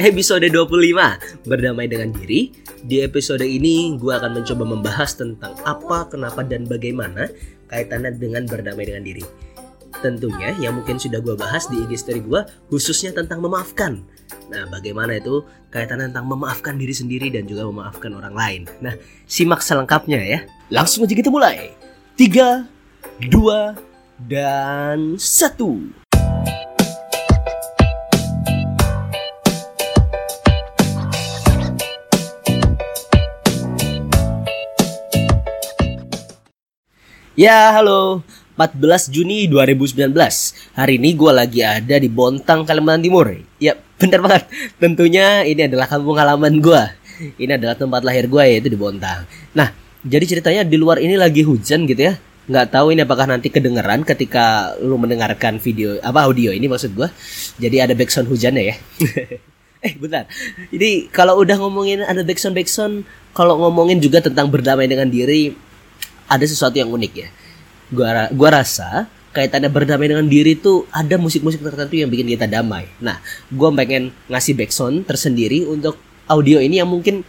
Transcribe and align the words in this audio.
Episode 0.00 0.48
25, 0.48 1.44
Berdamai 1.44 1.84
dengan 1.84 2.16
Diri. 2.16 2.48
Di 2.80 3.04
episode 3.04 3.44
ini, 3.44 3.92
gue 4.00 4.08
akan 4.08 4.40
mencoba 4.40 4.64
membahas 4.64 5.12
tentang 5.20 5.52
apa, 5.68 6.08
kenapa, 6.08 6.40
dan 6.40 6.64
bagaimana 6.64 7.28
kaitannya 7.68 8.16
dengan 8.16 8.48
berdamai 8.48 8.88
dengan 8.88 9.04
diri. 9.04 9.20
Tentunya 10.00 10.56
yang 10.56 10.80
mungkin 10.80 10.96
sudah 10.96 11.20
gue 11.20 11.36
bahas 11.36 11.68
di 11.68 11.84
IG 11.84 12.08
story 12.08 12.24
gue 12.24 12.40
khususnya 12.72 13.12
tentang 13.12 13.44
memaafkan. 13.44 14.00
Nah 14.48 14.64
bagaimana 14.72 15.20
itu 15.20 15.44
kaitan 15.68 16.00
tentang 16.00 16.24
memaafkan 16.24 16.80
diri 16.80 16.96
sendiri 16.96 17.28
dan 17.28 17.44
juga 17.44 17.68
memaafkan 17.68 18.16
orang 18.16 18.32
lain. 18.34 18.62
Nah 18.80 18.96
simak 19.28 19.60
selengkapnya 19.60 20.20
ya. 20.24 20.40
Langsung 20.72 21.04
aja 21.04 21.12
kita 21.12 21.28
mulai. 21.28 21.76
Tiga, 22.16 22.64
dua, 23.28 23.76
dan 24.18 25.20
satu. 25.20 26.01
Ya, 37.32 37.72
halo. 37.72 38.20
14 38.60 39.08
Juni 39.08 39.48
2019. 39.48 40.12
Hari 40.76 41.00
ini 41.00 41.16
gue 41.16 41.32
lagi 41.32 41.64
ada 41.64 41.96
di 41.96 42.04
Bontang, 42.04 42.68
Kalimantan 42.68 43.00
Timur. 43.00 43.32
Ya, 43.56 43.72
bener 43.96 44.20
banget. 44.20 44.52
Tentunya 44.76 45.40
ini 45.48 45.64
adalah 45.64 45.88
kampung 45.88 46.20
halaman 46.20 46.60
gue. 46.60 46.82
Ini 47.40 47.56
adalah 47.56 47.72
tempat 47.72 48.04
lahir 48.04 48.28
gue 48.28 48.42
yaitu 48.44 48.68
di 48.68 48.76
Bontang. 48.76 49.24
Nah, 49.56 49.72
jadi 50.04 50.28
ceritanya 50.28 50.68
di 50.68 50.76
luar 50.76 51.00
ini 51.00 51.16
lagi 51.16 51.40
hujan 51.40 51.88
gitu 51.88 52.12
ya. 52.12 52.20
Nggak 52.52 52.68
tahu 52.68 52.92
ini 52.92 53.00
apakah 53.00 53.24
nanti 53.24 53.48
kedengeran 53.48 54.04
ketika 54.04 54.76
lu 54.84 55.00
mendengarkan 55.00 55.56
video 55.56 55.96
apa 56.04 56.28
audio 56.28 56.52
ini 56.52 56.68
maksud 56.68 56.92
gue. 56.92 57.08
Jadi 57.56 57.80
ada 57.80 57.96
backsound 57.96 58.28
hujannya 58.28 58.76
ya. 58.76 58.76
eh 59.88 59.96
bentar. 59.96 60.28
Jadi 60.68 61.08
kalau 61.08 61.40
udah 61.40 61.56
ngomongin 61.56 62.04
ada 62.04 62.20
backsound 62.20 62.52
backsound, 62.52 63.08
kalau 63.32 63.56
ngomongin 63.56 64.04
juga 64.04 64.20
tentang 64.20 64.52
berdamai 64.52 64.84
dengan 64.84 65.08
diri, 65.08 65.71
ada 66.32 66.44
sesuatu 66.48 66.80
yang 66.80 66.88
unik 66.88 67.12
ya. 67.12 67.28
Gua 67.92 68.32
gua 68.32 68.64
rasa 68.64 69.04
kaitannya 69.36 69.68
berdamai 69.68 70.08
dengan 70.08 70.24
diri 70.28 70.56
tuh 70.56 70.88
ada 70.92 71.16
musik-musik 71.20 71.60
tertentu 71.60 72.00
yang 72.00 72.08
bikin 72.08 72.32
kita 72.32 72.48
damai. 72.48 72.88
Nah, 73.04 73.20
gua 73.52 73.68
pengen 73.76 74.16
ngasih 74.32 74.56
backsound 74.56 75.04
tersendiri 75.04 75.68
untuk 75.68 76.00
audio 76.32 76.56
ini 76.64 76.80
yang 76.80 76.88
mungkin 76.88 77.20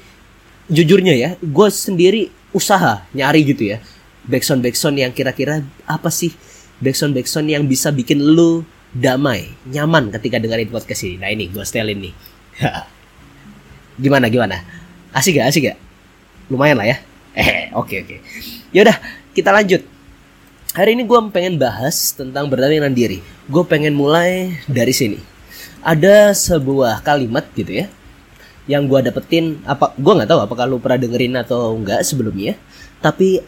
jujurnya 0.72 1.14
ya, 1.16 1.30
gue 1.40 1.68
sendiri 1.68 2.32
usaha 2.56 3.04
nyari 3.12 3.44
gitu 3.44 3.76
ya. 3.76 3.78
Backsound 4.24 4.64
backsound 4.64 4.96
yang 4.96 5.12
kira-kira 5.12 5.60
apa 5.84 6.08
sih 6.08 6.32
backsound 6.80 7.12
backsound 7.12 7.48
yang 7.52 7.68
bisa 7.68 7.92
bikin 7.92 8.24
lu 8.24 8.64
damai, 8.94 9.52
nyaman 9.68 10.14
ketika 10.16 10.40
dengerin 10.40 10.70
podcast 10.72 11.04
ini. 11.04 11.20
Nah 11.20 11.30
ini 11.34 11.52
gue 11.52 11.64
setelin 11.66 12.00
nih. 12.00 12.14
gimana 14.04 14.30
gimana? 14.32 14.64
Asik 15.12 15.42
gak? 15.42 15.52
Asik 15.52 15.74
gak? 15.74 15.78
Lumayan 16.48 16.80
lah 16.80 16.88
ya. 16.88 16.98
Eh, 17.34 17.74
oke 17.74 17.96
oke. 18.06 18.16
Yaudah, 18.70 18.98
kita 19.34 19.50
lanjut. 19.50 19.82
Hari 20.74 20.98
ini 20.98 21.06
gue 21.06 21.20
pengen 21.30 21.58
bahas 21.58 22.14
tentang 22.14 22.50
berdamai 22.50 22.82
dengan 22.82 22.94
diri. 22.94 23.22
Gue 23.50 23.66
pengen 23.66 23.94
mulai 23.94 24.58
dari 24.70 24.94
sini. 24.94 25.22
Ada 25.82 26.34
sebuah 26.34 27.02
kalimat 27.06 27.46
gitu 27.54 27.86
ya, 27.86 27.86
yang 28.70 28.86
gue 28.86 29.00
dapetin. 29.02 29.62
Apa? 29.66 29.94
Gue 29.98 30.14
nggak 30.14 30.30
tahu 30.30 30.42
apakah 30.46 30.66
lu 30.70 30.78
pernah 30.78 31.02
dengerin 31.02 31.34
atau 31.42 31.74
enggak 31.78 32.06
sebelumnya. 32.06 32.54
Tapi 33.02 33.42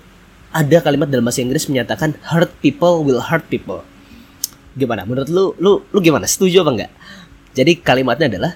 ada 0.49 0.77
kalimat 0.81 1.09
dalam 1.09 1.25
bahasa 1.25 1.45
Inggris 1.45 1.69
menyatakan 1.69 2.17
hurt 2.25 2.49
people 2.65 3.05
will 3.05 3.21
hurt 3.21 3.45
people. 3.49 3.85
Gimana? 4.75 5.05
Menurut 5.07 5.29
lu, 5.29 5.53
lu, 5.61 5.85
lu 5.93 5.99
gimana? 6.01 6.25
Setuju 6.27 6.65
apa 6.65 6.71
enggak? 6.73 6.91
Jadi 7.55 7.71
kalimatnya 7.79 8.27
adalah 8.27 8.51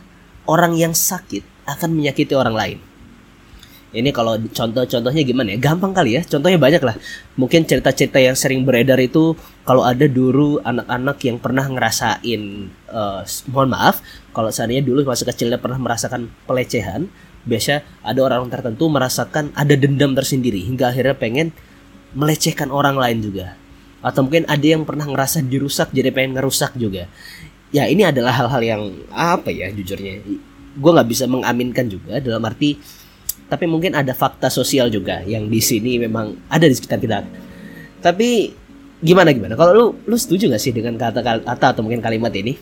orang 0.50 0.76
yang 0.76 0.92
sakit 0.92 1.70
akan 1.70 1.90
menyakiti 1.96 2.34
orang 2.36 2.58
lain. 2.58 2.78
Ini 3.90 4.14
kalau 4.14 4.38
contoh-contohnya 4.38 5.26
gimana 5.26 5.58
ya? 5.58 5.58
Gampang 5.58 5.98
kali 5.98 6.14
ya. 6.14 6.22
Contohnya 6.22 6.62
banyak 6.62 6.84
lah. 6.86 6.94
Mungkin 7.42 7.66
cerita-cerita 7.66 8.22
yang 8.22 8.38
sering 8.38 8.62
beredar 8.62 9.02
itu 9.02 9.34
kalau 9.66 9.82
ada 9.82 10.06
dulu 10.06 10.62
anak-anak 10.62 11.18
yang 11.26 11.42
pernah 11.42 11.66
ngerasain 11.66 12.70
uh, 12.94 13.26
mohon 13.50 13.74
maaf 13.74 14.06
kalau 14.30 14.54
seandainya 14.54 14.86
dulu 14.86 15.10
masa 15.10 15.26
kecilnya 15.26 15.58
pernah 15.58 15.82
merasakan 15.82 16.30
pelecehan, 16.46 17.10
biasa 17.50 17.82
ada 18.06 18.20
orang 18.22 18.46
tertentu 18.54 18.86
merasakan 18.94 19.50
ada 19.58 19.74
dendam 19.74 20.14
tersendiri 20.14 20.62
hingga 20.62 20.94
akhirnya 20.94 21.18
pengen 21.18 21.50
melecehkan 22.14 22.70
orang 22.70 22.94
lain 22.94 23.26
juga. 23.26 23.58
Atau 24.06 24.30
mungkin 24.30 24.46
ada 24.46 24.62
yang 24.62 24.86
pernah 24.86 25.10
ngerasa 25.10 25.42
dirusak 25.42 25.90
jadi 25.90 26.14
pengen 26.14 26.38
ngerusak 26.38 26.78
juga. 26.78 27.10
Ya 27.74 27.90
ini 27.90 28.06
adalah 28.06 28.38
hal-hal 28.38 28.62
yang 28.62 28.82
apa 29.10 29.50
ya 29.50 29.74
jujurnya. 29.74 30.22
Gue 30.78 30.92
nggak 30.94 31.10
bisa 31.10 31.26
mengaminkan 31.26 31.90
juga 31.90 32.22
dalam 32.22 32.46
arti 32.46 32.78
tapi 33.50 33.66
mungkin 33.66 33.98
ada 33.98 34.14
fakta 34.14 34.48
sosial 34.48 34.94
juga 34.94 35.26
yang 35.26 35.50
di 35.50 35.58
sini 35.58 35.98
memang 35.98 36.38
ada 36.54 36.70
di 36.70 36.76
sekitar 36.78 37.02
kita. 37.02 37.26
Tapi 38.00 38.54
gimana 39.02 39.34
gimana? 39.34 39.58
Kalau 39.58 39.74
lu 39.74 39.86
lu 40.06 40.16
setuju 40.16 40.54
gak 40.54 40.62
sih 40.62 40.70
dengan 40.72 40.96
kata-kata 40.96 41.74
atau 41.74 41.82
mungkin 41.82 42.00
kalimat 42.00 42.30
ini? 42.38 42.54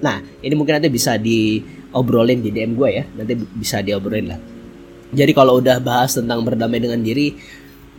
Nah, 0.00 0.24
ini 0.40 0.54
mungkin 0.56 0.80
nanti 0.80 0.88
bisa 0.88 1.20
diobrolin 1.20 2.40
di 2.40 2.48
DM 2.48 2.72
gue 2.72 2.88
ya. 2.88 3.04
Nanti 3.12 3.36
bisa 3.36 3.84
diobrolin 3.84 4.32
lah. 4.32 4.40
Jadi 5.12 5.36
kalau 5.36 5.60
udah 5.60 5.76
bahas 5.84 6.16
tentang 6.16 6.40
berdamai 6.40 6.80
dengan 6.80 7.04
diri, 7.04 7.36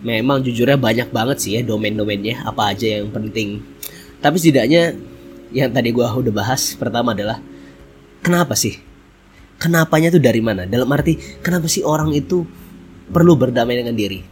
memang 0.01 0.41
jujurnya 0.41 0.81
banyak 0.81 1.13
banget 1.13 1.37
sih 1.37 1.51
ya 1.53 1.61
domain-domainnya 1.61 2.41
apa 2.49 2.73
aja 2.73 2.97
yang 2.97 3.13
penting. 3.13 3.61
Tapi 4.17 4.35
setidaknya 4.41 4.97
yang 5.53 5.69
tadi 5.69 5.93
gue 5.93 6.01
udah 6.01 6.33
bahas 6.33 6.73
pertama 6.73 7.13
adalah 7.13 7.37
kenapa 8.25 8.57
sih 8.57 8.90
kenapanya 9.61 10.09
tuh 10.09 10.17
dari 10.17 10.41
mana? 10.41 10.65
Dalam 10.65 10.89
arti 10.89 11.21
kenapa 11.45 11.69
sih 11.69 11.85
orang 11.85 12.09
itu 12.17 12.41
perlu 13.13 13.37
berdamai 13.37 13.77
dengan 13.77 13.93
diri? 13.93 14.25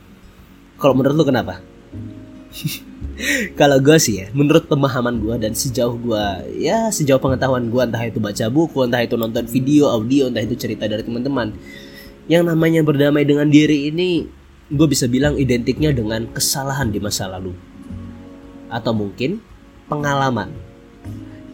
Kalau 0.82 0.98
menurut 0.98 1.14
lu 1.22 1.26
kenapa? 1.30 1.62
Kalau 3.60 3.78
gue 3.84 4.00
sih 4.00 4.26
ya, 4.26 4.28
menurut 4.32 4.66
pemahaman 4.66 5.20
gue 5.20 5.36
dan 5.38 5.52
sejauh 5.52 6.00
gue, 6.00 6.26
ya 6.64 6.88
sejauh 6.88 7.20
pengetahuan 7.20 7.68
gue 7.68 7.84
entah 7.84 8.00
itu 8.00 8.18
baca 8.18 8.48
buku, 8.48 8.88
entah 8.88 9.04
itu 9.04 9.20
nonton 9.20 9.44
video, 9.44 9.92
audio, 9.92 10.32
entah 10.32 10.40
itu 10.40 10.56
cerita 10.56 10.88
dari 10.88 11.04
teman-teman, 11.04 11.52
yang 12.32 12.48
namanya 12.48 12.80
berdamai 12.80 13.28
dengan 13.28 13.52
diri 13.52 13.92
ini, 13.92 14.24
gue 14.72 14.88
bisa 14.88 15.12
bilang 15.12 15.36
identiknya 15.36 15.92
dengan 15.92 16.32
kesalahan 16.32 16.96
di 16.96 17.04
masa 17.04 17.28
lalu, 17.28 17.52
atau 18.72 18.96
mungkin 18.96 19.44
pengalaman 19.92 20.69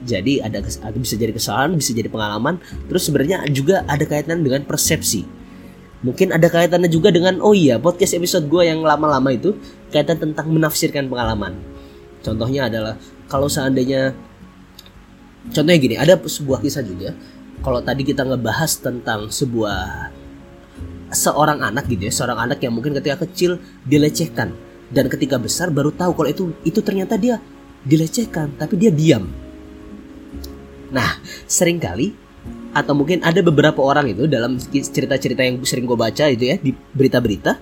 jadi 0.05 0.45
ada 0.45 0.61
bisa 0.93 1.17
jadi 1.17 1.33
kesalahan, 1.33 1.73
bisa 1.73 1.91
jadi 1.91 2.07
pengalaman. 2.07 2.61
Terus 2.87 3.09
sebenarnya 3.09 3.43
juga 3.49 3.81
ada 3.89 4.05
kaitan 4.05 4.45
dengan 4.45 4.61
persepsi. 4.63 5.25
Mungkin 6.05 6.29
ada 6.29 6.45
kaitannya 6.45 6.85
juga 6.85 7.09
dengan 7.09 7.41
oh 7.41 7.57
iya 7.57 7.81
podcast 7.81 8.13
episode 8.13 8.45
gue 8.45 8.69
yang 8.69 8.85
lama-lama 8.85 9.33
itu 9.33 9.57
kaitan 9.89 10.21
tentang 10.21 10.45
menafsirkan 10.53 11.09
pengalaman. 11.09 11.57
Contohnya 12.21 12.69
adalah 12.69 13.01
kalau 13.25 13.49
seandainya 13.49 14.13
contohnya 15.49 15.79
gini, 15.81 15.95
ada 15.97 16.13
sebuah 16.21 16.61
kisah 16.61 16.85
juga. 16.85 17.17
Kalau 17.65 17.81
tadi 17.81 18.05
kita 18.05 18.21
ngebahas 18.21 18.77
tentang 18.77 19.33
sebuah 19.33 20.13
seorang 21.09 21.65
anak 21.65 21.89
gitu 21.89 22.05
ya, 22.05 22.13
seorang 22.13 22.45
anak 22.45 22.61
yang 22.61 22.77
mungkin 22.77 22.93
ketika 22.93 23.25
kecil 23.25 23.57
dilecehkan 23.89 24.53
dan 24.93 25.09
ketika 25.09 25.41
besar 25.41 25.73
baru 25.73 25.89
tahu 25.89 26.13
kalau 26.13 26.29
itu 26.29 26.43
itu 26.61 26.77
ternyata 26.85 27.17
dia 27.17 27.41
dilecehkan 27.85 28.53
tapi 28.57 28.77
dia 28.77 28.93
diam 28.93 29.29
Nah, 30.95 31.19
sering 31.43 31.75
kali 31.75 32.15
atau 32.71 32.95
mungkin 32.95 33.23
ada 33.23 33.39
beberapa 33.43 33.83
orang 33.83 34.11
itu 34.15 34.27
dalam 34.27 34.55
cerita-cerita 34.59 35.43
yang 35.43 35.59
sering 35.63 35.87
gue 35.87 35.95
baca 35.95 36.27
itu 36.27 36.43
ya 36.43 36.55
di 36.59 36.75
berita-berita 36.75 37.55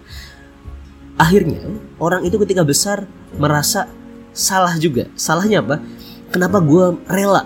akhirnya 1.18 1.62
orang 2.02 2.26
itu 2.26 2.42
ketika 2.42 2.66
besar 2.66 3.06
merasa 3.38 3.86
salah 4.34 4.74
juga. 4.82 5.10
Salahnya 5.14 5.62
apa? 5.62 5.78
Kenapa 6.34 6.58
gue 6.58 6.98
rela? 7.06 7.46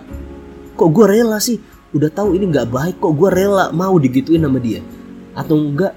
Kok 0.80 0.90
gue 0.96 1.06
rela 1.08 1.38
sih? 1.44 1.60
Udah 1.92 2.08
tahu 2.08 2.40
ini 2.40 2.48
nggak 2.48 2.68
baik 2.72 2.96
kok 3.04 3.14
gue 3.16 3.30
rela 3.32 3.72
mau 3.76 3.96
digituin 4.00 4.44
sama 4.44 4.60
dia? 4.64 4.80
Atau 5.36 5.60
enggak 5.60 5.94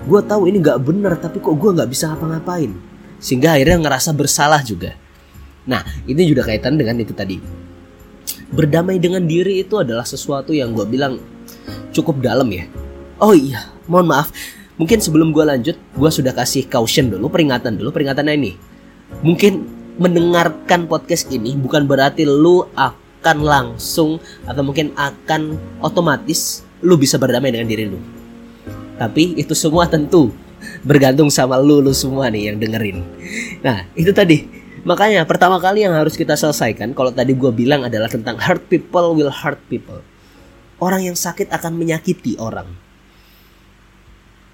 gue 0.00 0.20
tahu 0.24 0.48
ini 0.48 0.64
nggak 0.64 0.80
bener 0.80 1.12
tapi 1.20 1.44
kok 1.44 1.52
gue 1.52 1.70
nggak 1.76 1.88
bisa 1.92 2.12
ngapa-ngapain? 2.12 2.72
Sehingga 3.20 3.60
akhirnya 3.60 3.84
ngerasa 3.84 4.16
bersalah 4.16 4.64
juga. 4.64 4.96
Nah 5.68 5.84
ini 6.08 6.24
juga 6.24 6.48
kaitan 6.48 6.80
dengan 6.80 6.96
itu 6.96 7.12
tadi 7.12 7.68
berdamai 8.50 8.98
dengan 8.98 9.24
diri 9.24 9.62
itu 9.62 9.78
adalah 9.78 10.04
sesuatu 10.04 10.50
yang 10.50 10.74
gue 10.74 10.86
bilang 10.86 11.22
cukup 11.94 12.18
dalam 12.22 12.50
ya 12.50 12.66
Oh 13.20 13.36
iya, 13.36 13.68
mohon 13.84 14.08
maaf. 14.08 14.32
Mungkin 14.80 14.96
sebelum 14.96 15.36
gue 15.36 15.44
lanjut, 15.44 15.76
gue 15.76 16.10
sudah 16.10 16.32
kasih 16.32 16.64
caution 16.72 17.12
dulu, 17.12 17.28
peringatan 17.28 17.76
dulu. 17.76 17.92
Peringatannya 17.92 18.32
ini, 18.32 18.52
mungkin 19.20 19.68
mendengarkan 20.00 20.88
podcast 20.88 21.28
ini 21.28 21.52
bukan 21.52 21.84
berarti 21.84 22.24
lu 22.24 22.64
akan 22.72 23.44
langsung 23.44 24.16
atau 24.48 24.64
mungkin 24.64 24.96
akan 24.96 25.60
otomatis 25.84 26.64
lu 26.80 26.96
bisa 26.96 27.20
berdamai 27.20 27.52
dengan 27.52 27.68
diri 27.68 27.92
lu. 27.92 28.00
Tapi 28.96 29.36
itu 29.36 29.52
semua 29.52 29.84
tentu 29.84 30.32
bergantung 30.80 31.28
sama 31.28 31.60
lu 31.60 31.84
lu 31.84 31.92
semua 31.92 32.32
nih 32.32 32.48
yang 32.48 32.56
dengerin. 32.56 33.04
Nah, 33.60 33.84
itu 33.92 34.16
tadi. 34.16 34.59
Makanya 34.80 35.28
pertama 35.28 35.60
kali 35.60 35.84
yang 35.84 35.92
harus 35.92 36.16
kita 36.16 36.32
selesaikan 36.40 36.96
kalau 36.96 37.12
tadi 37.12 37.36
gue 37.36 37.52
bilang 37.52 37.84
adalah 37.84 38.08
tentang 38.08 38.40
hurt 38.40 38.64
people 38.72 39.12
will 39.12 39.28
hurt 39.28 39.60
people. 39.68 40.00
Orang 40.80 41.04
yang 41.04 41.12
sakit 41.12 41.52
akan 41.52 41.76
menyakiti 41.76 42.40
orang. 42.40 42.64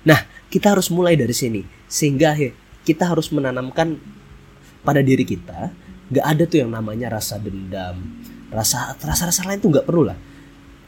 Nah, 0.02 0.26
kita 0.50 0.75
harus 0.75 0.90
mulai 0.90 1.14
dari 1.14 1.31
sini. 1.31 1.62
Sehingga 1.87 2.34
kita 2.82 3.06
harus 3.06 3.31
menanamkan 3.31 4.02
pada 4.82 4.99
diri 4.99 5.23
kita 5.23 5.70
nggak 6.06 6.26
ada 6.26 6.43
tuh 6.46 6.58
yang 6.67 6.75
namanya 6.75 7.14
rasa 7.14 7.38
dendam. 7.38 8.26
Rasa 8.50 8.99
rasa 8.99 9.31
rasa 9.31 9.46
lain 9.46 9.62
tuh 9.62 9.70
nggak 9.78 9.87
perlu 9.87 10.11
lah. 10.11 10.19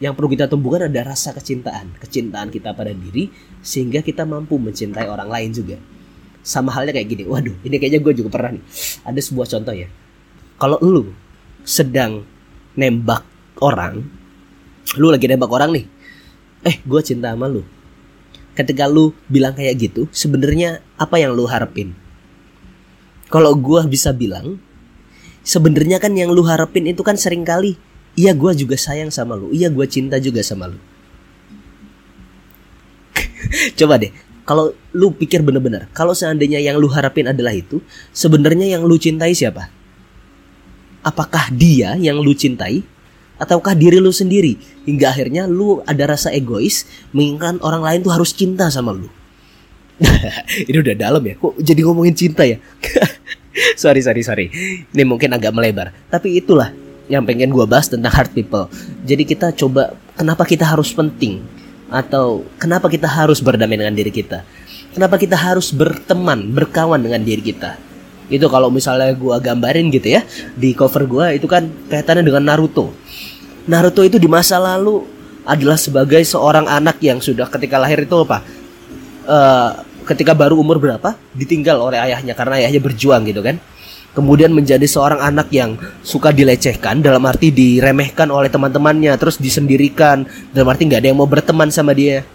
Yang 0.03 0.19
perlu 0.19 0.29
kita 0.35 0.51
tumbuhkan 0.51 0.91
ada 0.91 1.15
rasa 1.15 1.31
kecintaan. 1.31 1.95
Kecintaan 2.03 2.51
kita 2.51 2.75
pada 2.75 2.91
diri 2.91 3.31
sehingga 3.63 4.03
kita 4.03 4.27
mampu 4.27 4.59
mencintai 4.59 5.07
orang 5.07 5.31
lain 5.31 5.51
juga 5.55 5.79
sama 6.49 6.73
halnya 6.73 6.97
kayak 6.97 7.13
gini. 7.13 7.29
Waduh 7.29 7.61
ini 7.61 7.77
kayaknya 7.77 8.01
gue 8.01 8.25
juga 8.25 8.33
pernah 8.33 8.57
nih. 8.57 8.65
Ada 9.05 9.21
sebuah 9.21 9.47
contoh 9.53 9.75
ya. 9.77 9.89
Kalau 10.57 10.81
lu 10.81 11.13
sedang 11.69 12.25
nembak 12.73 13.21
orang 13.61 14.01
lu 14.97 15.13
lagi 15.13 15.29
nembak 15.29 15.53
orang 15.53 15.77
nih 15.77 15.85
eh 16.65 16.81
gue 16.81 17.01
cinta 17.05 17.37
sama 17.37 17.45
lu. 17.53 17.61
Ketika 18.57 18.89
lu 18.89 19.13
bilang 19.29 19.53
kayak 19.53 19.77
gitu 19.77 20.09
sebenarnya 20.09 20.81
apa 20.97 21.21
yang 21.21 21.37
lu 21.37 21.45
harapin? 21.45 21.93
Kalau 23.29 23.53
gue 23.53 23.85
bisa 23.85 24.17
bilang 24.17 24.57
sebenarnya 25.45 26.01
kan 26.01 26.17
yang 26.17 26.33
lu 26.33 26.41
harapin 26.49 26.89
itu 26.89 27.05
kan 27.05 27.21
sering 27.21 27.45
kali 27.45 27.77
iya 28.17 28.33
gue 28.33 28.57
juga 28.57 28.81
sayang 28.81 29.13
sama 29.13 29.37
lu. 29.37 29.53
Iya 29.53 29.69
gue 29.69 29.85
cinta 29.85 30.17
juga 30.17 30.41
sama 30.41 30.73
lu. 30.73 30.81
Coba 33.79 34.01
deh 34.01 34.28
kalau 34.49 34.73
lu 34.97 35.13
pikir 35.13 35.45
bener-bener 35.45 35.93
kalau 35.93 36.17
seandainya 36.17 36.57
yang 36.57 36.81
lu 36.81 36.89
harapin 36.89 37.29
adalah 37.29 37.53
itu 37.53 37.85
sebenarnya 38.17 38.65
yang 38.65 38.89
lu 38.89 38.97
cintai 38.97 39.37
siapa? 39.37 39.69
Apakah 41.05 41.53
dia 41.53 42.01
yang 42.01 42.17
lu 42.17 42.33
cintai 42.33 42.81
ataukah 43.37 43.77
diri 43.77 44.01
lu 44.01 44.09
sendiri? 44.09 44.57
Hingga 44.89 45.13
akhirnya 45.13 45.45
lu 45.45 45.85
ada 45.85 46.17
rasa 46.17 46.33
egois 46.33 46.89
menginginkan 47.13 47.61
orang 47.61 47.85
lain 47.85 48.01
tuh 48.01 48.13
harus 48.17 48.33
cinta 48.33 48.73
sama 48.73 48.97
lu. 48.97 49.13
Ini 50.69 50.81
udah 50.81 50.97
dalam 50.97 51.21
ya 51.29 51.37
kok 51.37 51.53
jadi 51.61 51.81
ngomongin 51.85 52.17
cinta 52.17 52.49
ya? 52.49 52.57
Sorry 53.75 53.99
sorry 54.01 54.23
sorry. 54.23 54.47
Ini 54.95 55.03
mungkin 55.03 55.35
agak 55.35 55.51
melebar. 55.51 55.91
Tapi 56.07 56.39
itulah 56.39 56.71
yang 57.11 57.27
pengen 57.27 57.51
gue 57.51 57.67
bahas 57.67 57.91
tentang 57.91 58.15
hard 58.15 58.31
people. 58.31 58.71
Jadi 59.03 59.27
kita 59.27 59.51
coba 59.51 59.99
kenapa 60.15 60.47
kita 60.47 60.63
harus 60.63 60.95
penting 60.95 61.43
atau 61.89 62.45
kenapa 62.61 62.93
kita 62.93 63.09
harus 63.09 63.41
berdamai 63.41 63.81
dengan 63.81 63.97
diri 63.97 64.13
kita? 64.13 64.45
Kenapa 64.93 65.17
kita 65.17 65.37
harus 65.37 65.73
berteman 65.73 66.53
berkawan 66.53 67.01
dengan 67.01 67.21
diri 67.25 67.41
kita? 67.41 67.77
Itu 68.29 68.49
kalau 68.53 68.69
misalnya 68.69 69.13
gue 69.17 69.37
gambarin 69.41 69.89
gitu 69.89 70.21
ya 70.21 70.23
di 70.53 70.77
cover 70.77 71.09
gue 71.09 71.41
itu 71.41 71.49
kan 71.49 71.69
kaitannya 71.89 72.25
dengan 72.25 72.45
Naruto. 72.45 72.93
Naruto 73.69 74.05
itu 74.05 74.21
di 74.21 74.29
masa 74.29 74.61
lalu 74.61 75.05
adalah 75.49 75.81
sebagai 75.81 76.21
seorang 76.25 76.69
anak 76.69 77.01
yang 77.01 77.25
sudah 77.25 77.49
ketika 77.49 77.81
lahir 77.81 78.05
itu 78.05 78.17
apa? 78.21 78.45
Uh, 79.29 79.71
ketika 80.05 80.37
baru 80.37 80.61
umur 80.61 80.77
berapa? 80.77 81.17
Ditinggal 81.33 81.81
oleh 81.81 82.01
ayahnya 82.01 82.37
karena 82.37 82.61
ayahnya 82.61 82.81
berjuang 82.85 83.25
gitu 83.29 83.41
kan 83.41 83.57
kemudian 84.19 84.51
menjadi 84.51 84.83
seorang 84.83 85.23
anak 85.23 85.47
yang 85.55 85.79
suka 86.03 86.35
dilecehkan 86.35 86.99
dalam 86.99 87.23
arti 87.23 87.55
diremehkan 87.55 88.27
oleh 88.35 88.51
teman-temannya 88.51 89.15
terus 89.15 89.39
disendirikan 89.39 90.27
dalam 90.51 90.75
arti 90.75 90.91
nggak 90.91 91.07
ada 91.07 91.09
yang 91.15 91.19
mau 91.23 91.31
berteman 91.31 91.71
sama 91.71 91.95
dia. 91.95 92.27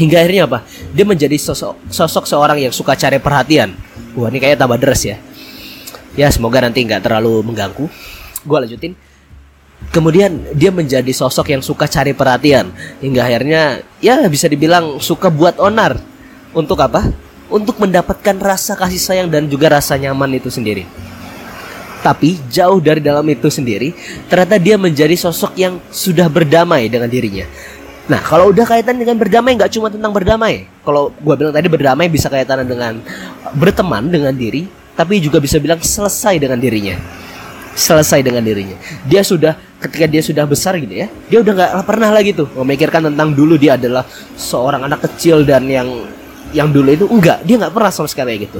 Hingga 0.00 0.16
akhirnya 0.16 0.48
apa? 0.48 0.64
Dia 0.96 1.04
menjadi 1.04 1.36
sosok 1.36 1.92
sosok 1.92 2.24
seorang 2.24 2.56
yang 2.56 2.72
suka 2.72 2.96
cari 2.96 3.20
perhatian. 3.20 3.76
Wah 4.16 4.32
ini 4.32 4.40
kayaknya 4.40 4.64
tambah 4.64 4.80
deras 4.80 5.04
ya. 5.04 5.20
Ya 6.16 6.32
semoga 6.32 6.64
nanti 6.64 6.80
nggak 6.80 7.04
terlalu 7.04 7.44
mengganggu. 7.44 7.84
Gue 8.48 8.56
lanjutin. 8.56 8.96
Kemudian 9.92 10.56
dia 10.56 10.72
menjadi 10.72 11.12
sosok 11.12 11.52
yang 11.52 11.60
suka 11.60 11.84
cari 11.84 12.16
perhatian. 12.16 12.72
Hingga 13.04 13.20
akhirnya 13.28 13.84
ya 14.00 14.24
bisa 14.24 14.48
dibilang 14.48 14.96
suka 15.04 15.28
buat 15.28 15.60
onar. 15.60 16.00
Untuk 16.56 16.80
apa? 16.80 17.12
Untuk 17.52 17.76
mendapatkan 17.76 18.40
rasa 18.40 18.72
kasih 18.74 18.98
sayang 18.98 19.28
dan 19.28 19.46
juga 19.52 19.68
rasa 19.68 20.00
nyaman 20.00 20.32
itu 20.40 20.48
sendiri. 20.48 21.09
Tapi 22.00 22.40
jauh 22.48 22.80
dari 22.80 23.04
dalam 23.04 23.24
itu 23.28 23.52
sendiri, 23.52 23.92
ternyata 24.26 24.56
dia 24.56 24.80
menjadi 24.80 25.12
sosok 25.12 25.52
yang 25.60 25.76
sudah 25.92 26.32
berdamai 26.32 26.88
dengan 26.88 27.12
dirinya. 27.12 27.44
Nah, 28.08 28.18
kalau 28.24 28.50
udah 28.50 28.64
kaitan 28.64 28.96
dengan 28.96 29.20
berdamai 29.20 29.54
nggak 29.54 29.70
cuma 29.76 29.92
tentang 29.92 30.10
berdamai. 30.10 30.66
Kalau 30.82 31.12
gue 31.12 31.34
bilang 31.36 31.52
tadi 31.52 31.68
berdamai 31.68 32.08
bisa 32.08 32.32
kaitan 32.32 32.64
dengan 32.64 32.98
berteman 33.54 34.08
dengan 34.08 34.32
diri, 34.32 34.64
tapi 34.96 35.20
juga 35.20 35.38
bisa 35.38 35.60
bilang 35.60 35.78
selesai 35.78 36.40
dengan 36.40 36.58
dirinya. 36.58 36.96
Selesai 37.76 38.24
dengan 38.24 38.42
dirinya. 38.42 38.74
Dia 39.06 39.22
sudah 39.22 39.54
ketika 39.78 40.10
dia 40.10 40.24
sudah 40.24 40.42
besar 40.48 40.80
gitu 40.80 41.04
ya, 41.04 41.06
dia 41.30 41.38
udah 41.38 41.52
nggak 41.54 41.72
pernah 41.86 42.10
lagi 42.10 42.34
tuh 42.34 42.48
memikirkan 42.58 43.12
tentang 43.12 43.30
dulu 43.36 43.54
dia 43.60 43.78
adalah 43.78 44.02
seorang 44.34 44.88
anak 44.88 45.06
kecil 45.06 45.46
dan 45.46 45.68
yang 45.70 45.86
yang 46.50 46.68
dulu 46.70 46.90
itu 46.90 47.06
enggak 47.06 47.38
dia 47.46 47.56
nggak 47.62 47.74
pernah 47.74 47.92
sama 47.94 48.10
sekali 48.10 48.42
gitu 48.42 48.58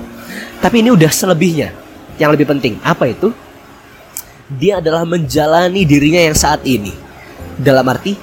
tapi 0.62 0.82
ini 0.82 0.94
udah 0.94 1.10
selebihnya 1.10 1.74
yang 2.20 2.30
lebih 2.30 2.44
penting. 2.44 2.76
Apa 2.84 3.08
itu? 3.08 3.32
Dia 4.50 4.84
adalah 4.84 5.08
menjalani 5.08 5.88
dirinya 5.88 6.20
yang 6.20 6.36
saat 6.36 6.60
ini. 6.68 6.92
Dalam 7.56 7.88
arti 7.88 8.14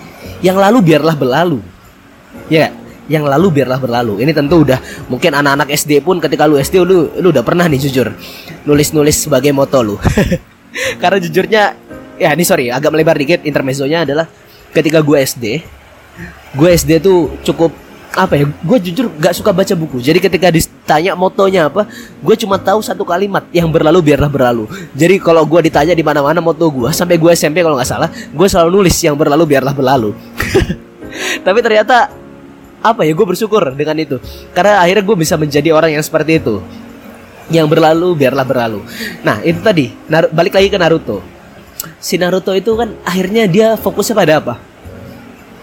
yang 0.45 0.55
lalu 0.55 0.94
biarlah 0.94 1.17
berlalu. 1.17 1.59
Ya 2.47 2.69
yang 3.09 3.25
lalu 3.25 3.59
biarlah 3.59 3.81
berlalu. 3.81 4.21
Ini 4.21 4.31
tentu 4.35 4.61
udah 4.61 4.77
mungkin 5.09 5.33
anak-anak 5.33 5.73
SD 5.73 6.03
pun 6.05 6.21
ketika 6.21 6.45
lu 6.45 6.59
SD 6.59 6.83
lu 6.83 7.09
lu 7.17 7.27
udah 7.33 7.41
pernah 7.41 7.65
nih 7.65 7.81
jujur. 7.89 8.13
Nulis-nulis 8.69 9.25
sebagai 9.25 9.49
moto 9.49 9.81
lu. 9.81 9.95
Karena 11.01 11.17
jujurnya 11.17 11.63
ya 12.21 12.29
ini 12.38 12.44
sorry 12.45 12.69
agak 12.69 12.94
melebar 12.94 13.17
dikit. 13.17 13.41
Intermezzonya 13.47 14.05
adalah 14.05 14.29
ketika 14.75 15.01
gue 15.01 15.17
SD 15.17 15.45
gue 16.57 16.69
SD 16.73 16.92
tuh 17.01 17.37
cukup 17.45 17.71
apa 18.18 18.33
ya 18.33 18.50
gue 18.50 18.78
jujur 18.90 19.14
gak 19.21 19.38
suka 19.38 19.54
baca 19.54 19.78
buku. 19.78 20.02
Jadi 20.02 20.18
ketika 20.18 20.50
ditanya 20.50 21.14
motonya 21.14 21.69
apa 21.69 21.86
gue 22.18 22.36
cuma 22.42 22.57
tahu 22.57 22.81
satu 22.81 23.06
kalimat 23.06 23.45
yang 23.54 23.69
berlalu 23.69 24.02
biarlah 24.02 24.26
berlalu. 24.26 24.66
Jadi 24.97 25.21
kalau 25.21 25.45
gue 25.45 25.69
ditanya 25.69 25.94
di 25.94 26.02
mana 26.02 26.26
mana 26.26 26.42
moto 26.42 26.66
gue 26.66 26.90
sampai 26.90 27.21
gue 27.21 27.31
SMP 27.38 27.62
kalau 27.62 27.78
nggak 27.78 27.86
salah 27.86 28.09
gue 28.09 28.47
selalu 28.50 28.81
nulis 28.81 28.97
yang 29.06 29.14
berlalu 29.14 29.45
biarlah 29.45 29.78
berlalu. 29.78 30.18
Tapi 31.45 31.59
ternyata 31.62 32.09
apa 32.81 33.06
ya 33.06 33.14
gue 33.14 33.26
bersyukur 33.30 33.62
dengan 33.78 33.94
itu. 34.02 34.18
Karena 34.57 34.81
akhirnya 34.81 35.06
gue 35.06 35.18
bisa 35.21 35.38
menjadi 35.38 35.69
orang 35.69 35.94
yang 35.94 36.02
seperti 36.02 36.42
itu. 36.42 36.57
Yang 37.54 37.68
berlalu 37.69 38.18
biarlah 38.18 38.44
berlalu. 38.44 38.81
Nah 39.21 39.45
itu 39.45 39.62
tadi 39.62 39.94
balik 40.09 40.57
lagi 40.57 40.74
ke 40.74 40.81
Naruto. 40.81 41.21
Si 42.02 42.18
Naruto 42.18 42.52
itu 42.57 42.74
kan 42.74 42.97
akhirnya 43.06 43.45
dia 43.45 43.78
fokusnya 43.78 44.16
pada 44.18 44.33
apa? 44.42 44.56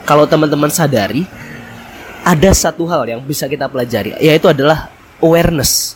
Kalau 0.06 0.28
teman-teman 0.28 0.68
sadari 0.68 1.26
ada 2.24 2.50
satu 2.56 2.88
hal 2.88 3.04
yang 3.04 3.20
bisa 3.20 3.44
kita 3.44 3.68
pelajari 3.68 4.16
yaitu 4.16 4.48
adalah 4.48 4.88
awareness 5.20 5.94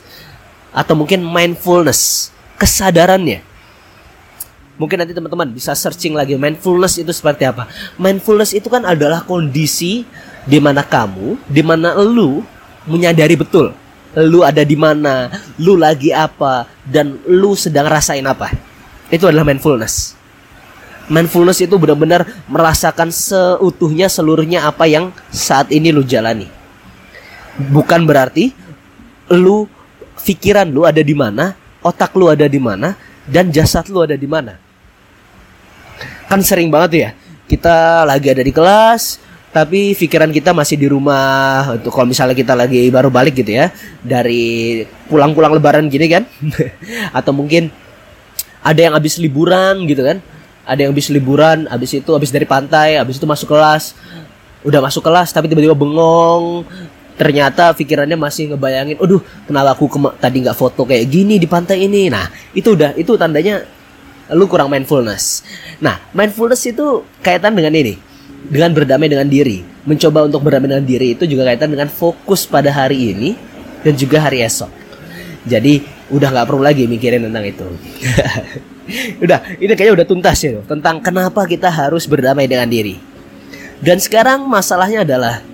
atau 0.68 0.92
mungkin 0.92 1.24
mindfulness, 1.24 2.28
kesadarannya. 2.60 3.40
Mungkin 4.78 4.94
nanti 4.94 5.10
teman-teman 5.10 5.50
bisa 5.50 5.74
searching 5.74 6.14
lagi 6.14 6.38
mindfulness 6.38 7.02
itu 7.02 7.10
seperti 7.10 7.48
apa. 7.48 7.66
Mindfulness 7.98 8.54
itu 8.54 8.70
kan 8.70 8.86
adalah 8.86 9.26
kondisi 9.26 10.06
di 10.46 10.62
mana 10.62 10.86
kamu, 10.86 11.34
di 11.50 11.62
mana 11.66 11.98
lu 11.98 12.44
menyadari 12.86 13.34
betul 13.34 13.74
lu 14.18 14.42
ada 14.42 14.66
di 14.66 14.74
mana, 14.74 15.30
lu 15.60 15.78
lagi 15.78 16.10
apa 16.10 16.66
dan 16.82 17.20
lu 17.28 17.54
sedang 17.54 17.86
rasain 17.86 18.24
apa. 18.26 18.50
Itu 19.12 19.30
adalah 19.30 19.46
mindfulness 19.46 20.17
mindfulness 21.08 21.64
itu 21.64 21.74
benar-benar 21.80 22.28
merasakan 22.46 23.08
seutuhnya 23.08 24.06
seluruhnya 24.06 24.68
apa 24.68 24.84
yang 24.86 25.10
saat 25.32 25.72
ini 25.72 25.90
lu 25.90 26.04
jalani. 26.04 26.46
Bukan 27.58 28.06
berarti 28.06 28.54
lu 29.34 29.66
pikiran 30.22 30.68
lu 30.68 30.84
ada 30.84 31.00
di 31.02 31.16
mana, 31.16 31.56
otak 31.82 32.14
lu 32.14 32.30
ada 32.30 32.46
di 32.46 32.60
mana, 32.60 32.94
dan 33.26 33.50
jasad 33.50 33.88
lu 33.90 34.04
ada 34.04 34.14
di 34.14 34.28
mana. 34.28 34.56
Kan 36.28 36.44
sering 36.44 36.68
banget 36.68 36.92
ya, 36.94 37.10
kita 37.48 38.04
lagi 38.04 38.28
ada 38.30 38.44
di 38.44 38.52
kelas, 38.52 39.18
tapi 39.50 39.96
pikiran 39.96 40.30
kita 40.30 40.52
masih 40.54 40.76
di 40.78 40.86
rumah. 40.86 41.74
Untuk 41.80 41.90
kalau 41.90 42.06
misalnya 42.06 42.36
kita 42.36 42.54
lagi 42.54 42.86
baru 42.92 43.08
balik 43.08 43.42
gitu 43.42 43.58
ya, 43.58 43.72
dari 44.04 44.84
pulang-pulang 45.08 45.56
lebaran 45.56 45.88
gini 45.90 46.06
kan, 46.06 46.28
atau 47.18 47.32
mungkin 47.34 47.72
ada 48.62 48.78
yang 48.78 48.94
habis 48.94 49.16
liburan 49.16 49.88
gitu 49.88 50.04
kan 50.04 50.20
ada 50.68 50.84
yang 50.84 50.92
habis 50.92 51.08
liburan 51.08 51.64
habis 51.72 51.96
itu 51.96 52.10
habis 52.12 52.28
dari 52.28 52.44
pantai 52.44 53.00
habis 53.00 53.16
itu 53.16 53.24
masuk 53.24 53.48
kelas 53.48 53.96
udah 54.68 54.84
masuk 54.84 55.00
kelas 55.00 55.32
tapi 55.32 55.48
tiba-tiba 55.48 55.72
bengong 55.72 56.68
ternyata 57.18 57.74
pikirannya 57.74 58.14
masih 58.14 58.54
ngebayangin, 58.54 58.96
aduh 59.02 59.18
kenapa 59.42 59.74
aku 59.74 59.90
tadi 60.22 60.38
nggak 60.38 60.54
foto 60.54 60.86
kayak 60.86 61.10
gini 61.10 61.42
di 61.42 61.50
pantai 61.50 61.90
ini. 61.90 62.06
Nah 62.06 62.30
itu 62.54 62.78
udah 62.78 62.94
itu 62.94 63.18
tandanya 63.18 63.66
lu 64.30 64.46
kurang 64.46 64.70
mindfulness. 64.70 65.42
Nah 65.82 65.98
mindfulness 66.14 66.62
itu 66.70 67.02
kaitan 67.18 67.58
dengan 67.58 67.74
ini, 67.74 67.98
dengan 68.46 68.70
berdamai 68.70 69.10
dengan 69.10 69.26
diri. 69.26 69.66
Mencoba 69.82 70.30
untuk 70.30 70.46
berdamai 70.46 70.70
dengan 70.70 70.86
diri 70.86 71.18
itu 71.18 71.26
juga 71.26 71.50
kaitan 71.50 71.74
dengan 71.74 71.90
fokus 71.90 72.46
pada 72.46 72.70
hari 72.70 73.10
ini 73.10 73.34
dan 73.82 73.98
juga 73.98 74.22
hari 74.22 74.46
esok. 74.46 74.70
Jadi 75.42 75.82
udah 76.14 76.30
nggak 76.30 76.46
perlu 76.46 76.62
lagi 76.62 76.86
mikirin 76.86 77.26
tentang 77.26 77.44
itu. 77.44 77.66
udah, 79.24 79.38
ini 79.60 79.72
kayaknya 79.76 79.94
udah 80.02 80.06
tuntas 80.08 80.38
ya 80.40 80.60
tentang 80.64 81.00
kenapa 81.04 81.44
kita 81.44 81.68
harus 81.68 82.08
berdamai 82.08 82.48
dengan 82.48 82.68
diri. 82.68 82.96
Dan 83.78 84.02
sekarang 84.02 84.42
masalahnya 84.48 85.06
adalah 85.06 85.44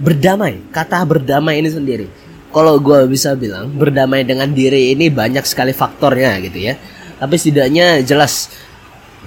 berdamai. 0.00 0.62
Kata 0.72 1.04
berdamai 1.04 1.60
ini 1.60 1.68
sendiri. 1.68 2.06
Kalau 2.52 2.76
gue 2.80 3.08
bisa 3.08 3.32
bilang 3.32 3.72
berdamai 3.72 4.24
dengan 4.24 4.48
diri 4.48 4.92
ini 4.92 5.08
banyak 5.08 5.44
sekali 5.44 5.72
faktornya 5.72 6.36
gitu 6.44 6.72
ya. 6.72 6.74
Tapi 7.20 7.34
setidaknya 7.36 8.04
jelas 8.04 8.52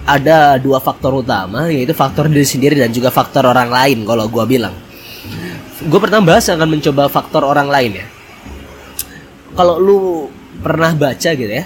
ada 0.05 0.61
dua 0.61 0.77
faktor 0.77 1.25
utama 1.25 1.71
yaitu 1.71 1.95
faktor 1.95 2.29
diri 2.29 2.45
sendiri 2.45 2.75
dan 2.77 2.93
juga 2.93 3.09
faktor 3.09 3.49
orang 3.49 3.69
lain 3.69 4.05
kalau 4.05 4.29
gue 4.29 4.45
bilang. 4.45 4.73
Gue 5.85 5.99
pertama 6.01 6.33
bahas 6.33 6.45
akan 6.49 6.69
mencoba 6.69 7.09
faktor 7.09 7.45
orang 7.45 7.69
lain 7.69 8.01
ya. 8.01 8.05
Kalau 9.57 9.81
lu 9.81 9.97
pernah 10.61 10.93
baca 10.93 11.29
gitu 11.33 11.49
ya 11.49 11.65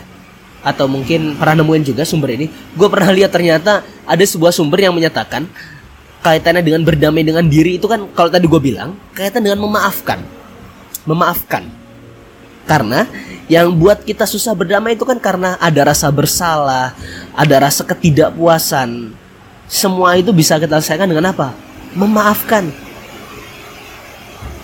atau 0.60 0.92
mungkin 0.92 1.40
pernah 1.40 1.64
nemuin 1.64 1.84
juga 1.88 2.04
sumber 2.04 2.36
ini, 2.36 2.52
gue 2.52 2.88
pernah 2.92 3.10
lihat 3.16 3.32
ternyata 3.32 3.84
ada 4.04 4.24
sebuah 4.24 4.52
sumber 4.52 4.84
yang 4.84 4.92
menyatakan 4.92 5.48
kaitannya 6.20 6.60
dengan 6.60 6.84
berdamai 6.84 7.24
dengan 7.24 7.48
diri 7.48 7.80
itu 7.80 7.88
kan 7.88 8.12
kalau 8.12 8.28
tadi 8.28 8.44
gue 8.44 8.62
bilang 8.62 8.96
kaitan 9.16 9.44
dengan 9.44 9.64
memaafkan. 9.64 10.20
Memaafkan. 11.08 11.64
Karena 12.68 13.08
yang 13.50 13.74
buat 13.74 14.06
kita 14.06 14.30
susah 14.30 14.54
berdamai 14.54 14.94
itu 14.94 15.08
kan 15.08 15.18
karena 15.18 15.58
ada 15.58 15.90
rasa 15.90 16.12
bersalah 16.12 16.94
ada 17.34 17.56
rasa 17.64 17.88
ketidakpuasan. 17.88 19.16
Semua 19.70 20.18
itu 20.18 20.34
bisa 20.36 20.60
kita 20.60 20.82
selesaikan 20.82 21.08
dengan 21.08 21.32
apa? 21.32 21.56
Memaafkan. 21.96 22.70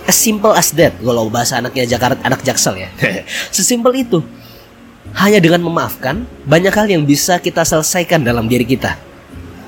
As 0.06 0.14
simple 0.14 0.54
as 0.54 0.70
that 0.78 0.94
kalau 1.02 1.34
bahasa 1.34 1.58
anaknya 1.58 1.98
Jakarta 1.98 2.22
anak 2.22 2.46
Jaksel 2.46 2.78
ya. 2.78 2.90
Sesimpel 3.56 4.06
itu 4.06 4.22
hanya 5.14 5.38
dengan 5.38 5.62
memaafkan 5.62 6.26
banyak 6.50 6.74
hal 6.74 6.88
yang 6.90 7.06
bisa 7.06 7.38
kita 7.38 7.62
selesaikan 7.62 8.26
dalam 8.26 8.50
diri 8.50 8.66
kita 8.66 8.98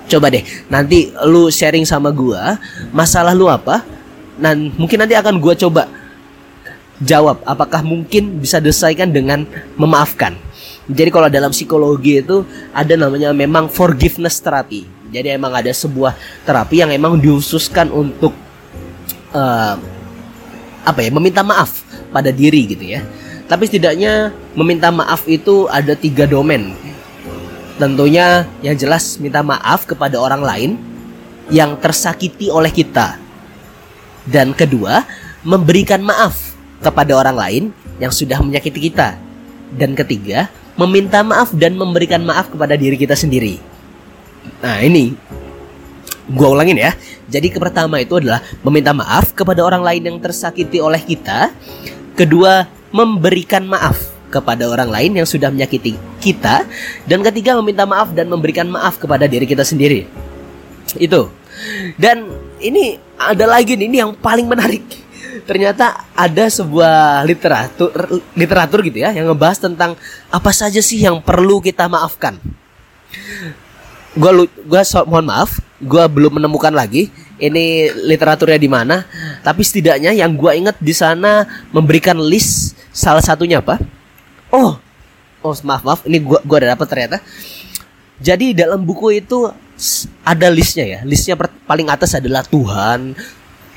Coba 0.07 0.31
deh, 0.31 0.43
nanti 0.71 1.11
lu 1.27 1.51
sharing 1.51 1.83
sama 1.83 2.15
gua 2.15 2.55
masalah 2.95 3.35
lu 3.35 3.51
apa? 3.51 3.83
Dan 4.39 4.71
mungkin 4.79 5.03
nanti 5.03 5.19
akan 5.19 5.35
gua 5.43 5.51
coba 5.51 5.91
jawab 7.03 7.43
apakah 7.43 7.83
mungkin 7.83 8.39
bisa 8.39 8.63
diselesaikan 8.63 9.11
dengan 9.11 9.43
memaafkan. 9.75 10.39
Jadi 10.87 11.11
kalau 11.11 11.27
dalam 11.27 11.51
psikologi 11.51 12.23
itu 12.23 12.47
ada 12.71 12.95
namanya 12.95 13.35
memang 13.35 13.67
forgiveness 13.67 14.39
terapi. 14.39 14.87
Jadi 15.11 15.35
emang 15.35 15.51
ada 15.51 15.71
sebuah 15.75 16.15
terapi 16.47 16.87
yang 16.87 16.91
emang 16.95 17.19
dihususkan 17.19 17.91
untuk 17.91 18.31
uh, 19.35 19.75
apa 20.87 20.99
ya 21.03 21.11
meminta 21.11 21.43
maaf 21.43 21.83
pada 22.15 22.31
diri 22.31 22.63
gitu 22.63 22.95
ya. 22.95 23.03
Tapi 23.47 23.63
setidaknya 23.63 24.35
meminta 24.53 24.91
maaf 24.91 25.23
itu 25.23 25.71
ada 25.71 25.95
tiga 25.95 26.27
domain 26.27 26.75
Tentunya 27.77 28.49
yang 28.65 28.73
jelas 28.73 29.21
minta 29.21 29.45
maaf 29.45 29.85
kepada 29.85 30.17
orang 30.17 30.41
lain 30.41 30.71
yang 31.53 31.77
tersakiti 31.77 32.49
oleh 32.49 32.73
kita. 32.73 33.21
Dan 34.25 34.57
kedua, 34.57 35.05
memberikan 35.45 36.01
maaf 36.01 36.57
kepada 36.81 37.13
orang 37.13 37.37
lain 37.37 37.63
yang 38.01 38.09
sudah 38.09 38.41
menyakiti 38.41 38.89
kita. 38.89 39.21
Dan 39.77 39.93
ketiga, 39.93 40.49
meminta 40.73 41.21
maaf 41.21 41.53
dan 41.53 41.77
memberikan 41.77 42.25
maaf 42.25 42.49
kepada 42.49 42.73
diri 42.73 42.97
kita 42.97 43.13
sendiri. 43.13 43.61
Nah, 44.65 44.81
ini 44.81 45.13
gua 46.33 46.57
ulangin 46.57 46.81
ya. 46.81 46.97
Jadi 47.29 47.53
pertama 47.53 48.01
itu 48.01 48.17
adalah 48.17 48.41
meminta 48.65 48.89
maaf 48.89 49.37
kepada 49.37 49.61
orang 49.61 49.85
lain 49.85 50.01
yang 50.01 50.17
tersakiti 50.17 50.81
oleh 50.81 50.99
kita. 51.05 51.53
Kedua, 52.17 52.65
memberikan 52.91 53.67
maaf 53.67 54.17
kepada 54.27 54.67
orang 54.67 54.91
lain 54.91 55.11
yang 55.23 55.27
sudah 55.27 55.47
menyakiti 55.47 55.95
kita 56.19 56.67
dan 57.07 57.19
ketiga 57.23 57.55
meminta 57.59 57.87
maaf 57.87 58.11
dan 58.11 58.27
memberikan 58.27 58.67
maaf 58.67 58.99
kepada 58.99 59.23
diri 59.25 59.47
kita 59.47 59.63
sendiri. 59.63 60.03
Itu. 60.99 61.31
Dan 61.97 62.27
ini 62.61 62.99
ada 63.17 63.49
lagi 63.49 63.73
nih 63.73 63.87
ini 63.89 63.97
yang 64.03 64.11
paling 64.13 64.45
menarik. 64.45 64.83
Ternyata 65.47 66.11
ada 66.11 66.45
sebuah 66.51 67.23
literatur 67.23 67.91
literatur 68.35 68.83
gitu 68.83 68.99
ya 68.99 69.15
yang 69.15 69.31
ngebahas 69.31 69.63
tentang 69.63 69.95
apa 70.27 70.51
saja 70.51 70.83
sih 70.83 70.99
yang 70.99 71.23
perlu 71.23 71.63
kita 71.63 71.87
maafkan. 71.87 72.35
Gue 74.17 74.49
gue 74.49 74.81
so, 74.83 75.05
mohon 75.07 75.29
maaf 75.29 75.61
gue 75.77 76.03
belum 76.09 76.41
menemukan 76.41 76.73
lagi 76.73 77.13
ini 77.37 77.93
literaturnya 77.93 78.57
di 78.57 78.65
mana 78.65 79.05
tapi 79.45 79.61
setidaknya 79.61 80.09
yang 80.09 80.33
gue 80.33 80.51
ingat 80.57 80.77
di 80.81 80.89
sana 80.89 81.45
memberikan 81.69 82.17
list 82.17 82.73
salah 82.97 83.21
satunya 83.21 83.61
apa? 83.61 83.77
Oh 84.49 84.81
oh 85.45 85.53
maaf 85.61 85.85
maaf. 85.85 86.01
Ini 86.09 86.17
gua 86.25 86.41
gua 86.41 86.57
udah 86.65 86.73
dapat 86.73 86.87
ternyata. 86.89 87.17
Jadi 88.17 88.57
dalam 88.57 88.81
buku 88.81 89.21
itu 89.21 89.45
ada 90.25 90.47
listnya 90.49 90.97
ya. 90.97 90.99
Listnya 91.05 91.37
paling 91.69 91.85
atas 91.93 92.17
adalah 92.17 92.41
Tuhan. 92.41 93.13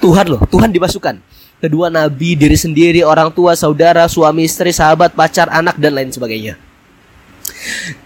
Tuhan 0.00 0.26
loh 0.32 0.40
Tuhan 0.48 0.72
dimasukkan. 0.72 1.20
Kedua 1.60 1.92
nabi 1.92 2.40
diri 2.40 2.56
sendiri 2.56 3.04
orang 3.04 3.28
tua 3.36 3.52
saudara 3.52 4.08
suami 4.08 4.48
istri 4.48 4.72
sahabat 4.72 5.12
pacar 5.12 5.52
anak 5.52 5.76
dan 5.76 5.92
lain 5.92 6.08
sebagainya. 6.08 6.56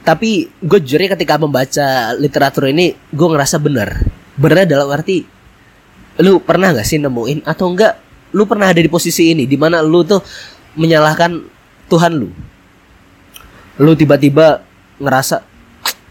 Tapi 0.03 0.51
gue 0.59 0.79
jujur 0.83 0.99
ketika 0.99 1.39
membaca 1.39 2.11
literatur 2.19 2.67
ini 2.75 2.99
gue 3.15 3.29
ngerasa 3.31 3.63
benar. 3.63 4.03
Benar 4.35 4.67
dalam 4.67 4.91
arti 4.91 5.23
lu 6.19 6.43
pernah 6.43 6.75
nggak 6.75 6.87
sih 6.87 6.99
nemuin 6.99 7.47
atau 7.47 7.71
enggak 7.71 7.95
lu 8.35 8.47
pernah 8.47 8.71
ada 8.71 8.79
di 8.83 8.91
posisi 8.91 9.31
ini 9.31 9.47
di 9.47 9.55
mana 9.55 9.83
lu 9.83 10.03
tuh 10.03 10.19
menyalahkan 10.79 11.47
Tuhan 11.91 12.13
lu. 12.15 12.31
Lu 13.81 13.93
tiba-tiba 13.99 14.63
ngerasa 15.03 15.43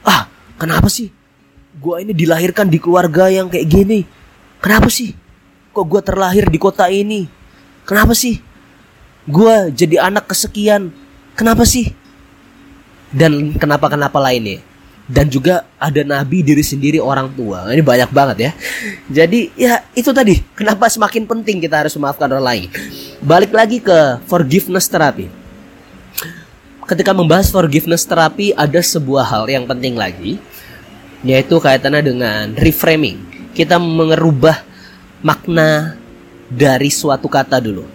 ah 0.04 0.28
kenapa 0.60 0.92
sih? 0.92 1.12
Gua 1.80 2.04
ini 2.04 2.12
dilahirkan 2.12 2.68
di 2.68 2.80
keluarga 2.80 3.32
yang 3.32 3.48
kayak 3.48 3.68
gini. 3.68 4.00
Kenapa 4.60 4.88
sih? 4.92 5.16
Kok 5.72 5.86
gua 5.88 6.02
terlahir 6.04 6.48
di 6.52 6.60
kota 6.60 6.88
ini? 6.92 7.28
Kenapa 7.88 8.12
sih? 8.16 8.40
Gua 9.24 9.72
jadi 9.72 10.04
anak 10.04 10.32
kesekian. 10.32 10.92
Kenapa 11.34 11.64
sih? 11.64 11.92
Dan 13.14 13.56
kenapa 13.56 13.88
kenapa 13.88 14.18
lainnya 14.20 14.73
dan 15.04 15.28
juga 15.28 15.68
ada 15.76 16.00
nabi 16.02 16.40
diri 16.40 16.64
sendiri 16.64 17.00
orang 17.00 17.28
tua 17.32 17.68
ini 17.76 17.84
banyak 17.84 18.10
banget 18.12 18.38
ya 18.40 18.52
jadi 19.12 19.40
ya 19.60 19.74
itu 19.94 20.10
tadi 20.16 20.40
kenapa 20.56 20.88
semakin 20.88 21.28
penting 21.28 21.60
kita 21.60 21.84
harus 21.84 21.94
memaafkan 22.00 22.32
orang 22.32 22.46
lain 22.46 22.68
balik 23.20 23.52
lagi 23.52 23.84
ke 23.84 24.24
forgiveness 24.28 24.88
terapi 24.88 25.28
ketika 26.88 27.12
membahas 27.12 27.52
forgiveness 27.52 28.08
terapi 28.08 28.56
ada 28.56 28.80
sebuah 28.80 29.28
hal 29.28 29.46
yang 29.52 29.68
penting 29.68 30.00
lagi 30.00 30.40
yaitu 31.24 31.56
kaitannya 31.58 32.04
dengan 32.04 32.46
reframing. 32.60 33.18
Kita 33.56 33.80
mengerubah 33.80 34.60
makna 35.24 35.96
dari 36.52 36.92
suatu 36.92 37.32
kata 37.32 37.64
dulu. 37.64 37.88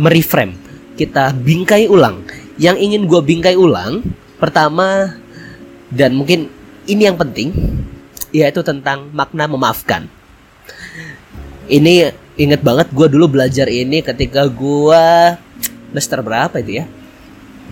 Mereframe. 0.00 0.56
Kita 0.96 1.36
bingkai 1.36 1.86
ulang. 1.92 2.24
Yang 2.56 2.76
ingin 2.80 3.02
gue 3.04 3.20
bingkai 3.20 3.54
ulang 3.54 4.00
pertama 4.40 5.20
dan 5.90 6.14
mungkin 6.18 6.50
ini 6.86 7.06
yang 7.06 7.18
penting 7.18 7.54
yaitu 8.34 8.62
tentang 8.62 9.10
makna 9.14 9.46
memaafkan. 9.46 10.10
Ini 11.66 12.14
inget 12.38 12.60
banget 12.62 12.90
gue 12.94 13.06
dulu 13.10 13.38
belajar 13.38 13.66
ini 13.66 14.02
ketika 14.02 14.46
gue 14.46 15.04
semester 15.90 16.20
berapa 16.22 16.54
itu 16.60 16.82
ya? 16.82 16.86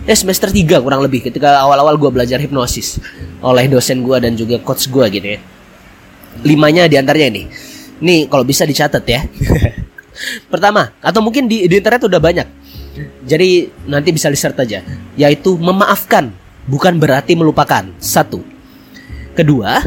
ya 0.05 0.15
semester 0.15 0.51
3 0.51 0.83
kurang 0.83 1.01
lebih 1.01 1.23
ketika 1.25 1.63
awal-awal 1.63 1.97
gue 1.97 2.11
belajar 2.13 2.37
hipnosis 2.37 3.01
oleh 3.41 3.65
dosen 3.65 4.05
gue 4.05 4.17
dan 4.21 4.37
juga 4.37 4.61
coach 4.61 4.91
gue 4.91 5.05
gitu 5.11 5.27
ya. 5.37 5.39
Limanya 6.43 6.91
di 6.91 6.95
antaranya 6.99 7.27
ini. 7.31 7.43
Nih 8.03 8.27
kalau 8.27 8.43
bisa 8.43 8.67
dicatat 8.67 9.03
ya. 9.07 9.23
Pertama 10.51 10.91
atau 10.99 11.19
mungkin 11.23 11.47
di, 11.47 11.67
di 11.67 11.75
internet 11.79 12.07
udah 12.07 12.19
banyak. 12.19 12.47
Jadi 13.27 13.67
nanti 13.87 14.09
bisa 14.11 14.27
di 14.31 14.37
search 14.39 14.59
aja. 14.59 14.79
Yaitu 15.15 15.55
memaafkan 15.55 16.31
bukan 16.65 16.97
berarti 16.97 17.37
melupakan 17.37 17.85
satu 18.01 18.41
kedua 19.37 19.85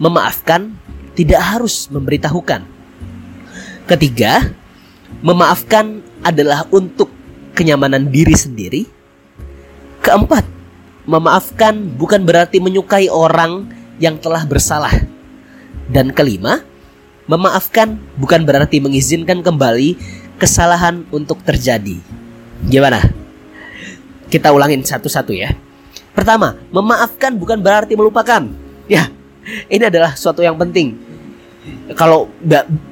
memaafkan 0.00 0.74
tidak 1.14 1.42
harus 1.42 1.90
memberitahukan 1.90 2.64
ketiga 3.86 4.54
memaafkan 5.20 6.00
adalah 6.22 6.64
untuk 6.70 7.10
kenyamanan 7.54 8.08
diri 8.08 8.36
sendiri 8.36 8.82
Keempat, 10.00 10.48
memaafkan 11.04 11.92
bukan 12.00 12.24
berarti 12.24 12.56
menyukai 12.56 13.12
orang 13.12 13.68
yang 14.00 14.16
telah 14.16 14.48
bersalah. 14.48 14.96
Dan 15.92 16.16
kelima, 16.16 16.64
Memaafkan 17.30 17.94
bukan 18.18 18.42
berarti 18.42 18.82
mengizinkan 18.82 19.38
kembali 19.38 19.94
kesalahan 20.34 21.06
untuk 21.14 21.38
terjadi. 21.46 22.02
Gimana? 22.66 22.98
Kita 24.26 24.50
ulangin 24.50 24.82
satu-satu 24.82 25.30
ya. 25.30 25.54
Pertama, 26.12 26.58
memaafkan 26.74 27.34
bukan 27.38 27.58
berarti 27.62 27.94
melupakan. 27.94 28.42
Ya, 28.90 29.08
ini 29.70 29.84
adalah 29.86 30.18
suatu 30.18 30.42
yang 30.42 30.58
penting. 30.58 30.98
Kalau 31.94 32.30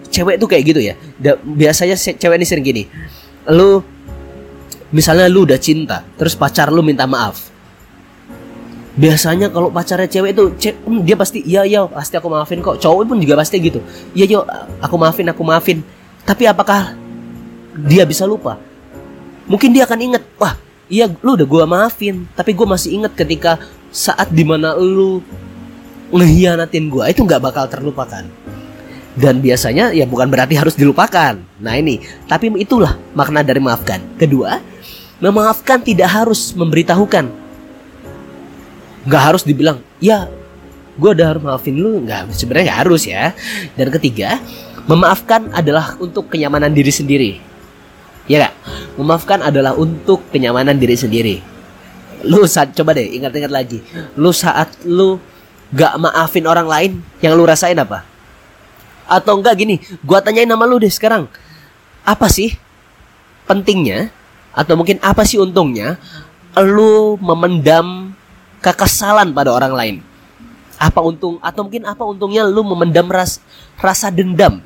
cewek 0.08 0.38
itu 0.38 0.46
kayak 0.46 0.64
gitu 0.64 0.80
ya. 0.80 0.94
biasanya 1.42 1.98
cewek 1.98 2.36
ini 2.38 2.46
sering 2.46 2.64
gini. 2.64 2.82
Lu 3.50 3.82
misalnya 4.94 5.26
lu 5.26 5.44
udah 5.44 5.58
cinta, 5.58 6.06
terus 6.16 6.38
pacar 6.38 6.70
lu 6.70 6.80
minta 6.80 7.04
maaf 7.04 7.48
biasanya 8.98 9.46
kalau 9.54 9.70
pacarnya 9.70 10.10
cewek 10.10 10.34
itu 10.34 10.74
hmm, 10.74 11.06
dia 11.06 11.14
pasti 11.14 11.38
iya 11.46 11.62
iya 11.62 11.86
pasti 11.86 12.18
aku 12.18 12.26
maafin 12.26 12.58
kok 12.58 12.82
cowok 12.82 13.06
pun 13.06 13.22
juga 13.22 13.38
pasti 13.38 13.62
gitu 13.62 13.78
iya 14.10 14.26
yo 14.26 14.42
aku 14.82 14.98
maafin 14.98 15.30
aku 15.30 15.46
maafin 15.46 15.86
tapi 16.26 16.50
apakah 16.50 16.98
dia 17.86 18.02
bisa 18.02 18.26
lupa 18.26 18.58
mungkin 19.46 19.70
dia 19.70 19.86
akan 19.86 19.98
inget 20.02 20.22
wah 20.42 20.58
iya 20.88 21.06
lu 21.22 21.36
udah 21.36 21.46
gua 21.48 21.64
maafin. 21.64 22.26
Tapi 22.34 22.52
gua 22.56 22.74
masih 22.76 23.00
inget 23.00 23.12
ketika 23.14 23.60
saat 23.88 24.28
di 24.32 24.44
mana 24.44 24.76
lu 24.76 25.20
ngehianatin 26.12 26.88
gua 26.88 27.12
itu 27.12 27.24
nggak 27.24 27.40
bakal 27.40 27.64
terlupakan. 27.68 28.24
Dan 29.18 29.42
biasanya 29.42 29.90
ya 29.90 30.06
bukan 30.06 30.30
berarti 30.30 30.54
harus 30.56 30.74
dilupakan. 30.74 31.38
Nah 31.60 31.74
ini. 31.74 31.98
Tapi 32.30 32.54
itulah 32.58 32.96
makna 33.14 33.42
dari 33.42 33.58
maafkan. 33.58 33.98
Kedua 34.16 34.58
memaafkan 35.18 35.82
tidak 35.82 36.10
harus 36.10 36.54
memberitahukan. 36.54 37.26
Nggak 39.08 39.22
harus 39.22 39.42
dibilang 39.42 39.82
ya 39.98 40.30
gue 40.98 41.10
udah 41.14 41.34
harus 41.34 41.42
maafin 41.42 41.74
lu. 41.78 42.02
Nggak 42.06 42.30
sebenarnya 42.30 42.64
nggak 42.70 42.80
harus 42.86 43.02
ya. 43.06 43.34
Dan 43.74 43.90
ketiga 43.90 44.38
memaafkan 44.86 45.50
adalah 45.50 45.98
untuk 45.98 46.30
kenyamanan 46.30 46.70
diri 46.70 46.94
sendiri 46.94 47.47
ya 48.30 48.48
gak 48.48 48.54
memaafkan 49.00 49.40
adalah 49.42 49.74
untuk 49.74 50.28
kenyamanan 50.30 50.76
diri 50.76 50.94
sendiri 50.94 51.36
lu 52.22 52.44
saat 52.44 52.74
coba 52.76 52.94
deh 52.94 53.08
ingat-ingat 53.18 53.50
lagi 53.50 53.78
lu 54.14 54.30
saat 54.30 54.70
lu 54.84 55.18
gak 55.72 55.96
maafin 55.98 56.44
orang 56.46 56.68
lain 56.68 56.92
yang 57.24 57.34
lu 57.34 57.48
rasain 57.48 57.78
apa 57.78 58.04
atau 59.08 59.40
enggak 59.40 59.56
gini 59.56 59.80
gua 60.04 60.20
tanyain 60.20 60.46
nama 60.46 60.68
lu 60.68 60.76
deh 60.76 60.92
sekarang 60.92 61.26
apa 62.04 62.26
sih 62.28 62.52
pentingnya 63.48 64.12
atau 64.52 64.76
mungkin 64.76 65.00
apa 65.00 65.24
sih 65.24 65.40
untungnya 65.40 65.96
lu 66.58 67.16
memendam 67.22 68.12
kekesalan 68.58 69.30
pada 69.30 69.54
orang 69.54 69.72
lain. 69.74 69.96
Apa 70.78 71.02
untung 71.02 71.42
atau 71.42 71.66
mungkin 71.66 71.86
apa 71.86 72.06
untungnya 72.06 72.46
lu 72.46 72.62
memendam 72.62 73.10
ras, 73.10 73.42
rasa 73.78 74.14
dendam 74.14 74.62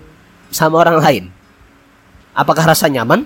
sama 0.52 0.80
orang 0.84 0.98
lain? 1.00 1.24
Apakah 2.36 2.72
rasa 2.72 2.88
nyaman? 2.88 3.24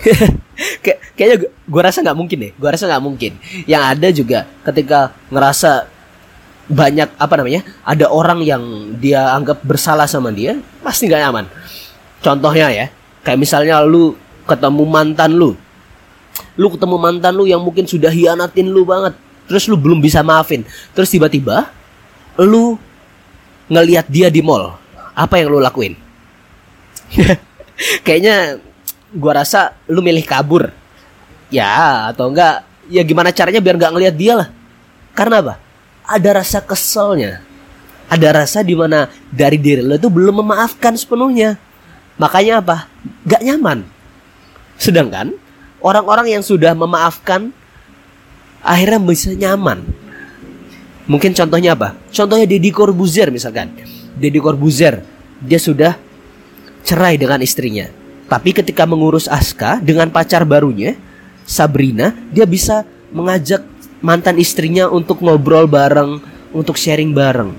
Kay 0.84 0.96
kayaknya 1.16 1.36
gue 1.48 1.82
rasa 1.82 2.04
nggak 2.04 2.18
mungkin 2.18 2.38
deh. 2.40 2.52
Gue 2.56 2.68
rasa 2.68 2.84
nggak 2.88 3.04
mungkin. 3.04 3.32
Yang 3.64 3.82
ada 3.84 4.08
juga 4.12 4.38
ketika 4.64 4.98
ngerasa 5.32 5.88
banyak 6.70 7.08
apa 7.18 7.34
namanya 7.34 7.66
ada 7.82 8.06
orang 8.06 8.46
yang 8.46 8.94
dia 9.02 9.34
anggap 9.34 9.58
bersalah 9.66 10.06
sama 10.06 10.30
dia 10.30 10.60
pasti 10.84 11.08
nggak 11.08 11.20
nyaman. 11.24 11.46
Contohnya 12.20 12.68
ya 12.72 12.86
kayak 13.24 13.40
misalnya 13.40 13.80
lu 13.84 14.16
ketemu 14.48 14.84
mantan 14.88 15.36
lu 15.36 15.56
lu 16.56 16.68
ketemu 16.72 16.96
mantan 16.96 17.32
lu 17.36 17.44
yang 17.46 17.60
mungkin 17.60 17.84
sudah 17.84 18.10
hianatin 18.10 18.68
lu 18.68 18.84
banget 18.84 19.14
terus 19.48 19.68
lu 19.68 19.76
belum 19.76 20.00
bisa 20.00 20.24
maafin 20.24 20.64
terus 20.96 21.10
tiba-tiba 21.12 21.68
lu 22.40 22.76
ngelihat 23.70 24.08
dia 24.08 24.32
di 24.32 24.40
mall 24.40 24.76
apa 25.12 25.40
yang 25.40 25.52
lu 25.52 25.60
lakuin 25.60 25.94
kayaknya 28.06 28.58
gua 29.14 29.42
rasa 29.42 29.74
lu 29.90 30.02
milih 30.02 30.22
kabur 30.26 30.70
ya 31.50 32.10
atau 32.14 32.30
enggak 32.30 32.62
ya 32.90 33.02
gimana 33.02 33.34
caranya 33.34 33.58
biar 33.58 33.74
nggak 33.78 33.92
ngelihat 33.94 34.14
dia 34.14 34.32
lah 34.38 34.48
karena 35.14 35.42
apa 35.42 35.54
ada 36.06 36.30
rasa 36.42 36.58
keselnya 36.62 37.42
ada 38.10 38.28
rasa 38.42 38.62
di 38.62 38.74
mana 38.74 39.10
dari 39.30 39.58
diri 39.58 39.82
lo 39.82 39.98
itu 39.98 40.10
belum 40.10 40.42
memaafkan 40.42 40.94
sepenuhnya 40.94 41.58
makanya 42.18 42.62
apa 42.62 42.76
gak 43.26 43.42
nyaman 43.42 43.86
sedangkan 44.78 45.34
orang-orang 45.80 46.38
yang 46.38 46.42
sudah 46.44 46.76
memaafkan 46.76 47.50
akhirnya 48.64 49.00
bisa 49.00 49.32
nyaman. 49.32 49.84
Mungkin 51.10 51.34
contohnya 51.34 51.74
apa? 51.74 51.96
Contohnya 52.12 52.46
Deddy 52.46 52.70
Corbuzier 52.70 53.32
misalkan. 53.34 53.74
Deddy 54.14 54.38
Corbuzier 54.38 55.02
dia 55.42 55.58
sudah 55.58 55.96
cerai 56.86 57.18
dengan 57.18 57.42
istrinya. 57.42 57.88
Tapi 58.30 58.54
ketika 58.54 58.86
mengurus 58.86 59.26
Aska 59.26 59.82
dengan 59.82 60.06
pacar 60.06 60.46
barunya, 60.46 60.94
Sabrina, 61.42 62.14
dia 62.30 62.46
bisa 62.46 62.86
mengajak 63.10 63.66
mantan 63.98 64.38
istrinya 64.38 64.86
untuk 64.86 65.18
ngobrol 65.18 65.66
bareng, 65.66 66.22
untuk 66.54 66.78
sharing 66.78 67.10
bareng. 67.10 67.50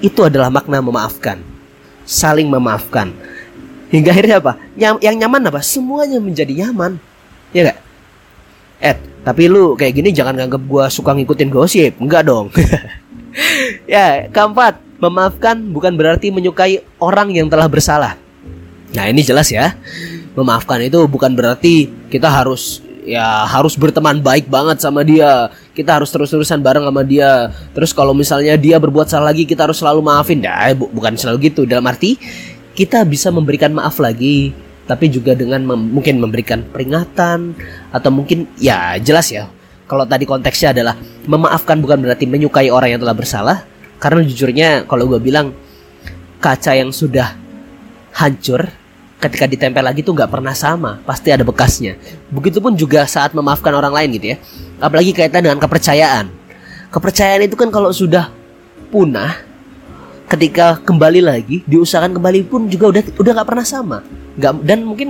Itu 0.00 0.24
adalah 0.24 0.48
makna 0.48 0.80
memaafkan. 0.80 1.44
Saling 2.08 2.48
memaafkan. 2.48 3.12
Hingga 3.92 4.16
akhirnya 4.16 4.36
apa? 4.40 4.52
Yang 4.80 5.16
nyaman 5.20 5.44
apa? 5.52 5.60
Semuanya 5.60 6.16
menjadi 6.16 6.64
nyaman. 6.64 6.96
Iya 7.52 7.76
gak? 7.76 7.78
Ed, 8.80 8.98
tapi 9.28 9.44
lu 9.46 9.76
kayak 9.76 9.92
gini 9.92 10.08
jangan 10.08 10.40
nganggap 10.40 10.62
gua 10.64 10.88
suka 10.88 11.12
ngikutin 11.12 11.52
gosip. 11.52 11.92
Enggak 12.00 12.24
dong. 12.24 12.48
ya, 13.92 14.32
keempat, 14.32 14.80
memaafkan 15.04 15.60
bukan 15.68 15.92
berarti 16.00 16.32
menyukai 16.32 16.80
orang 16.96 17.28
yang 17.36 17.52
telah 17.52 17.68
bersalah. 17.68 18.23
Nah, 18.94 19.10
ini 19.10 19.20
jelas 19.26 19.50
ya. 19.50 19.74
Memaafkan 20.34 20.82
itu 20.82 20.98
bukan 21.06 21.34
berarti 21.34 21.90
kita 22.10 22.26
harus 22.26 22.82
ya 23.04 23.44
harus 23.44 23.76
berteman 23.76 24.22
baik 24.22 24.46
banget 24.50 24.80
sama 24.82 25.02
dia. 25.02 25.50
Kita 25.74 25.98
harus 25.98 26.10
terus-terusan 26.14 26.62
bareng 26.62 26.86
sama 26.86 27.02
dia. 27.02 27.50
Terus 27.74 27.90
kalau 27.90 28.14
misalnya 28.14 28.54
dia 28.54 28.78
berbuat 28.78 29.10
salah 29.10 29.34
lagi, 29.34 29.46
kita 29.46 29.66
harus 29.66 29.78
selalu 29.82 30.00
maafin. 30.02 30.42
Nah, 30.42 30.70
bu 30.74 30.90
bukan 30.90 31.18
selalu 31.18 31.50
gitu. 31.50 31.66
Dalam 31.66 31.86
arti 31.90 32.18
kita 32.74 33.06
bisa 33.06 33.30
memberikan 33.30 33.70
maaf 33.70 34.02
lagi 34.02 34.50
tapi 34.84 35.08
juga 35.08 35.32
dengan 35.32 35.64
mem 35.64 35.80
mungkin 35.96 36.20
memberikan 36.20 36.60
peringatan 36.60 37.56
atau 37.88 38.10
mungkin 38.12 38.44
ya 38.60 39.00
jelas 39.00 39.32
ya 39.32 39.48
kalau 39.88 40.04
tadi 40.04 40.28
konteksnya 40.28 40.76
adalah 40.76 40.98
memaafkan 41.24 41.80
bukan 41.80 42.04
berarti 42.04 42.28
menyukai 42.28 42.68
orang 42.68 42.96
yang 42.96 43.00
telah 43.00 43.16
bersalah 43.16 43.58
karena 43.96 44.20
jujurnya 44.28 44.68
kalau 44.84 45.08
gue 45.08 45.20
bilang 45.22 45.56
kaca 46.42 46.76
yang 46.76 46.92
sudah 46.92 47.32
hancur 48.12 48.68
ketika 49.24 49.48
ditempel 49.48 49.80
lagi 49.80 50.04
tuh 50.04 50.12
nggak 50.12 50.28
pernah 50.28 50.52
sama 50.52 51.00
pasti 51.08 51.32
ada 51.32 51.40
bekasnya. 51.40 51.96
Begitupun 52.28 52.76
juga 52.76 53.08
saat 53.08 53.32
memaafkan 53.32 53.72
orang 53.72 53.96
lain 53.96 54.08
gitu 54.20 54.26
ya. 54.32 54.36
Apalagi 54.76 55.16
kaitan 55.16 55.40
dengan 55.40 55.56
kepercayaan. 55.56 56.28
Kepercayaan 56.92 57.48
itu 57.48 57.56
kan 57.56 57.72
kalau 57.72 57.88
sudah 57.88 58.28
punah 58.92 59.40
ketika 60.28 60.76
kembali 60.84 61.24
lagi 61.24 61.56
diusahakan 61.64 62.20
kembali 62.20 62.44
pun 62.44 62.68
juga 62.68 62.92
udah 62.92 63.02
udah 63.16 63.32
nggak 63.40 63.48
pernah 63.48 63.66
sama. 63.66 63.98
Nggak 64.36 64.52
dan 64.60 64.78
mungkin 64.84 65.08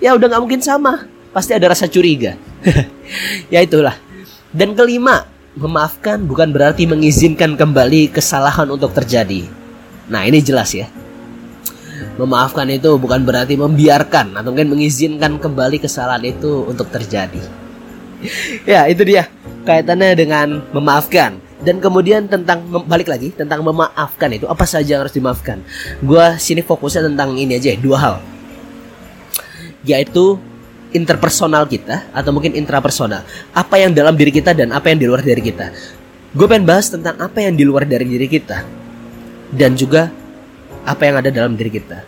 ya 0.00 0.16
udah 0.16 0.26
nggak 0.32 0.42
mungkin 0.42 0.60
sama. 0.64 1.04
Pasti 1.36 1.52
ada 1.52 1.68
rasa 1.68 1.84
curiga. 1.84 2.40
Ya 3.54 3.62
itulah. 3.62 3.94
Dan 4.50 4.74
kelima 4.74 5.30
memaafkan 5.54 6.18
bukan 6.26 6.50
berarti 6.50 6.90
mengizinkan 6.90 7.54
kembali 7.54 8.10
kesalahan 8.10 8.66
untuk 8.66 8.90
terjadi. 8.90 9.46
Nah 10.10 10.26
ini 10.26 10.42
jelas 10.42 10.74
ya 10.74 10.90
memaafkan 12.16 12.66
itu 12.72 12.96
bukan 12.96 13.22
berarti 13.22 13.54
membiarkan 13.60 14.36
atau 14.36 14.50
mungkin 14.52 14.72
mengizinkan 14.72 15.36
kembali 15.36 15.80
kesalahan 15.80 16.24
itu 16.24 16.64
untuk 16.66 16.88
terjadi. 16.92 17.40
Ya 18.64 18.88
itu 18.88 19.04
dia 19.04 19.28
kaitannya 19.68 20.16
dengan 20.16 20.64
memaafkan. 20.72 21.36
Dan 21.56 21.80
kemudian 21.80 22.28
tentang 22.28 22.64
balik 22.84 23.08
lagi 23.08 23.32
tentang 23.32 23.64
memaafkan 23.64 24.28
itu 24.32 24.44
apa 24.48 24.64
saja 24.68 24.96
yang 24.96 25.02
harus 25.04 25.16
dimaafkan? 25.16 25.60
Gue 26.00 26.36
sini 26.40 26.60
fokusnya 26.64 27.12
tentang 27.12 27.36
ini 27.36 27.60
aja 27.60 27.76
dua 27.76 27.96
hal. 28.00 28.16
Yaitu 29.84 30.40
interpersonal 30.96 31.68
kita 31.68 32.08
atau 32.12 32.30
mungkin 32.32 32.56
intrapersonal. 32.56 33.24
Apa 33.56 33.80
yang 33.80 33.92
dalam 33.96 34.16
diri 34.16 34.32
kita 34.32 34.52
dan 34.56 34.72
apa 34.72 34.92
yang 34.92 34.98
di 35.00 35.06
luar 35.08 35.24
dari 35.24 35.44
kita. 35.44 35.72
Gue 36.36 36.44
pengen 36.48 36.68
bahas 36.68 36.92
tentang 36.92 37.16
apa 37.20 37.40
yang 37.40 37.56
di 37.56 37.64
luar 37.64 37.88
dari 37.88 38.04
diri 38.04 38.28
kita. 38.28 38.64
Dan 39.52 39.76
juga 39.76 40.12
apa 40.86 41.02
yang 41.04 41.18
ada 41.18 41.30
dalam 41.34 41.58
diri 41.58 41.70
kita 41.74 42.06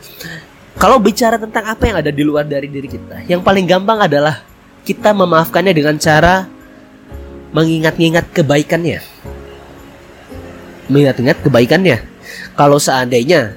kalau 0.79 1.03
bicara 1.03 1.37
tentang 1.37 1.67
apa 1.67 1.83
yang 1.91 1.97
ada 1.99 2.15
di 2.15 2.23
luar 2.23 2.47
dari 2.47 2.71
diri 2.71 2.87
kita 2.87 3.27
yang 3.27 3.43
paling 3.43 3.67
gampang 3.67 4.07
adalah 4.07 4.41
kita 4.87 5.11
memaafkannya 5.11 5.75
dengan 5.75 5.99
cara 5.99 6.47
mengingat-ingat 7.51 8.31
kebaikannya 8.31 9.19
mengingat-ingat 10.89 11.39
kebaikannya. 11.45 11.99
Kalau 12.57 12.81
seandainya 12.81 13.55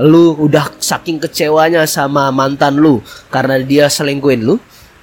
lu 0.00 0.34
udah 0.34 0.72
saking 0.80 1.20
kecewanya 1.20 1.84
sama 1.84 2.32
mantan 2.32 2.80
lu 2.80 3.04
karena 3.28 3.60
dia 3.60 3.86
selingkuhin 3.86 4.42
lu, 4.42 4.56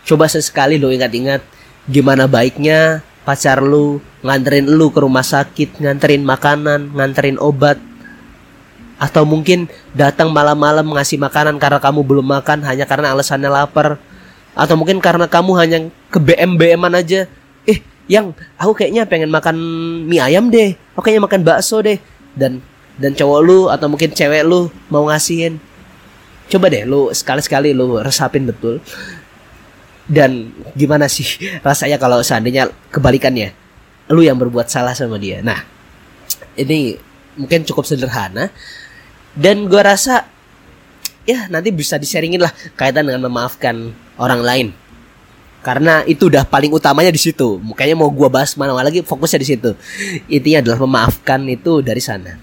coba 0.03 0.25
sesekali 0.27 0.81
lu 0.81 0.89
ingat-ingat 0.89 1.45
gimana 1.85 2.25
baiknya 2.25 3.05
pacar 3.23 3.61
lu 3.61 4.01
nganterin 4.25 4.67
lu 4.67 4.91
ke 4.91 4.99
rumah 4.99 5.23
sakit, 5.23 5.79
nganterin 5.79 6.25
makanan, 6.25 6.91
nganterin 6.97 7.39
obat. 7.39 7.79
Atau 8.99 9.23
mungkin 9.23 9.71
datang 9.95 10.27
malam-malam 10.35 10.83
ngasih 10.83 11.15
makanan 11.15 11.55
karena 11.55 11.79
kamu 11.79 12.03
belum 12.03 12.27
makan 12.35 12.67
hanya 12.67 12.83
karena 12.83 13.15
alasannya 13.15 13.47
lapar. 13.47 13.95
Atau 14.51 14.75
mungkin 14.75 14.99
karena 14.99 15.23
kamu 15.23 15.51
hanya 15.55 15.77
ke 16.11 16.19
BM 16.19 16.59
BM 16.59 16.83
aja. 16.91 17.23
Eh 17.63 17.79
yang 18.11 18.35
aku 18.59 18.75
kayaknya 18.75 19.07
pengen 19.07 19.31
makan 19.31 19.55
mie 20.03 20.19
ayam 20.19 20.51
deh. 20.51 20.75
Aku 20.99 21.07
kayaknya 21.07 21.23
makan 21.23 21.41
bakso 21.47 21.79
deh. 21.79 21.95
Dan 22.35 22.59
dan 22.99 23.15
cowok 23.15 23.39
lu 23.39 23.59
atau 23.71 23.87
mungkin 23.87 24.11
cewek 24.11 24.43
lu 24.43 24.67
mau 24.91 25.07
ngasihin. 25.07 25.63
Coba 26.51 26.67
deh 26.67 26.83
lu 26.83 27.07
sekali-sekali 27.15 27.71
lu 27.71 28.03
resapin 28.03 28.43
betul. 28.43 28.83
Dan 30.11 30.51
gimana 30.75 31.07
sih 31.07 31.39
rasanya 31.67 31.95
kalau 31.95 32.19
seandainya 32.19 32.67
kebalikannya? 32.91 33.55
Lu 34.11 34.19
yang 34.19 34.35
berbuat 34.35 34.67
salah 34.67 34.91
sama 34.91 35.15
dia. 35.15 35.39
Nah 35.39 35.63
ini 36.59 36.99
mungkin 37.39 37.63
cukup 37.63 37.87
sederhana 37.87 38.51
dan 39.37 39.69
gue 39.69 39.81
rasa 39.81 40.25
ya 41.27 41.45
nanti 41.51 41.69
bisa 41.69 42.01
diseringin 42.01 42.41
lah 42.41 42.53
kaitan 42.73 43.05
dengan 43.05 43.29
memaafkan 43.29 43.93
orang 44.17 44.41
lain. 44.41 44.67
Karena 45.59 46.07
itu 46.07 46.31
udah 46.31 46.47
paling 46.47 46.71
utamanya 46.71 47.11
di 47.11 47.19
situ. 47.19 47.59
Makanya 47.59 47.99
mau 47.99 48.07
gue 48.07 48.29
bahas 48.31 48.55
mana 48.55 48.71
lagi 48.71 49.03
fokusnya 49.03 49.39
di 49.43 49.47
situ. 49.47 49.75
Intinya 50.31 50.63
adalah 50.63 50.79
memaafkan 50.87 51.43
itu 51.51 51.83
dari 51.83 51.99
sana. 51.99 52.39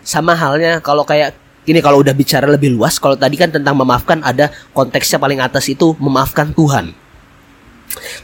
Sama 0.00 0.32
halnya 0.32 0.80
kalau 0.80 1.04
kayak 1.04 1.36
ini 1.68 1.84
kalau 1.84 2.00
udah 2.00 2.16
bicara 2.16 2.48
lebih 2.48 2.72
luas 2.72 2.96
kalau 2.96 3.14
tadi 3.14 3.36
kan 3.36 3.52
tentang 3.52 3.76
memaafkan 3.76 4.24
ada 4.24 4.48
konteksnya 4.72 5.20
paling 5.20 5.38
atas 5.44 5.68
itu 5.68 5.92
memaafkan 6.00 6.56
Tuhan. 6.56 6.96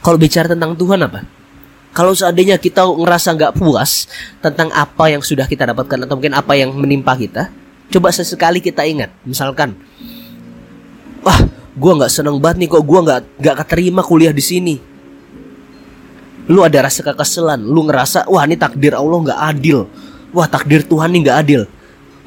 Kalau 0.00 0.16
bicara 0.16 0.48
tentang 0.48 0.72
Tuhan 0.74 1.04
apa? 1.04 1.26
Kalau 1.92 2.12
seandainya 2.12 2.60
kita 2.60 2.84
ngerasa 2.84 3.36
nggak 3.36 3.52
puas 3.56 4.08
tentang 4.44 4.68
apa 4.72 5.08
yang 5.08 5.24
sudah 5.24 5.48
kita 5.48 5.64
dapatkan 5.72 6.04
atau 6.04 6.14
mungkin 6.16 6.36
apa 6.36 6.52
yang 6.52 6.72
menimpa 6.76 7.16
kita, 7.16 7.48
coba 7.90 8.08
sesekali 8.10 8.58
kita 8.58 8.82
ingat, 8.86 9.10
misalkan, 9.22 9.78
wah, 11.22 11.38
gue 11.76 11.92
nggak 11.98 12.12
seneng 12.12 12.40
banget 12.40 12.66
nih 12.66 12.68
kok 12.72 12.84
gue 12.84 13.00
nggak 13.02 13.20
nggak 13.42 13.56
keterima 13.64 14.00
kuliah 14.02 14.32
di 14.32 14.44
sini. 14.44 14.76
Lu 16.46 16.62
ada 16.62 16.86
rasa 16.86 17.02
kekesalan, 17.02 17.58
lu 17.58 17.90
ngerasa, 17.90 18.30
wah 18.30 18.46
ini 18.46 18.54
takdir 18.54 18.94
Allah 18.94 19.18
nggak 19.30 19.40
adil, 19.54 19.90
wah 20.30 20.46
takdir 20.46 20.86
Tuhan 20.86 21.10
nih 21.10 21.20
nggak 21.26 21.38
adil. 21.42 21.62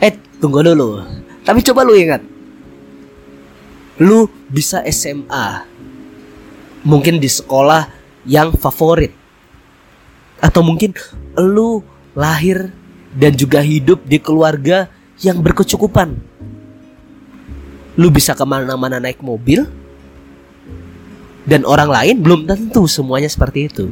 Eh, 0.04 0.14
tunggu 0.44 0.60
dulu. 0.64 1.04
Tapi 1.48 1.60
coba 1.64 1.88
lu 1.88 1.96
ingat, 1.96 2.20
lu 4.04 4.28
bisa 4.52 4.84
SMA, 4.92 5.64
mungkin 6.84 7.20
di 7.20 7.28
sekolah 7.28 7.88
yang 8.28 8.56
favorit 8.56 9.16
atau 10.40 10.64
mungkin 10.64 10.96
lu 11.36 11.84
lahir 12.16 12.72
dan 13.16 13.36
juga 13.36 13.60
hidup 13.60 14.04
di 14.08 14.20
keluarga 14.20 14.88
yang 15.20 15.40
berkecukupan. 15.44 16.16
Lu 18.00 18.08
bisa 18.08 18.32
ke 18.32 18.46
mana-mana 18.48 19.00
naik 19.04 19.20
mobil, 19.20 19.68
dan 21.50 21.66
orang 21.66 21.90
lain 21.90 22.16
belum 22.22 22.46
tentu 22.46 22.86
semuanya 22.86 23.26
seperti 23.26 23.66
itu. 23.66 23.90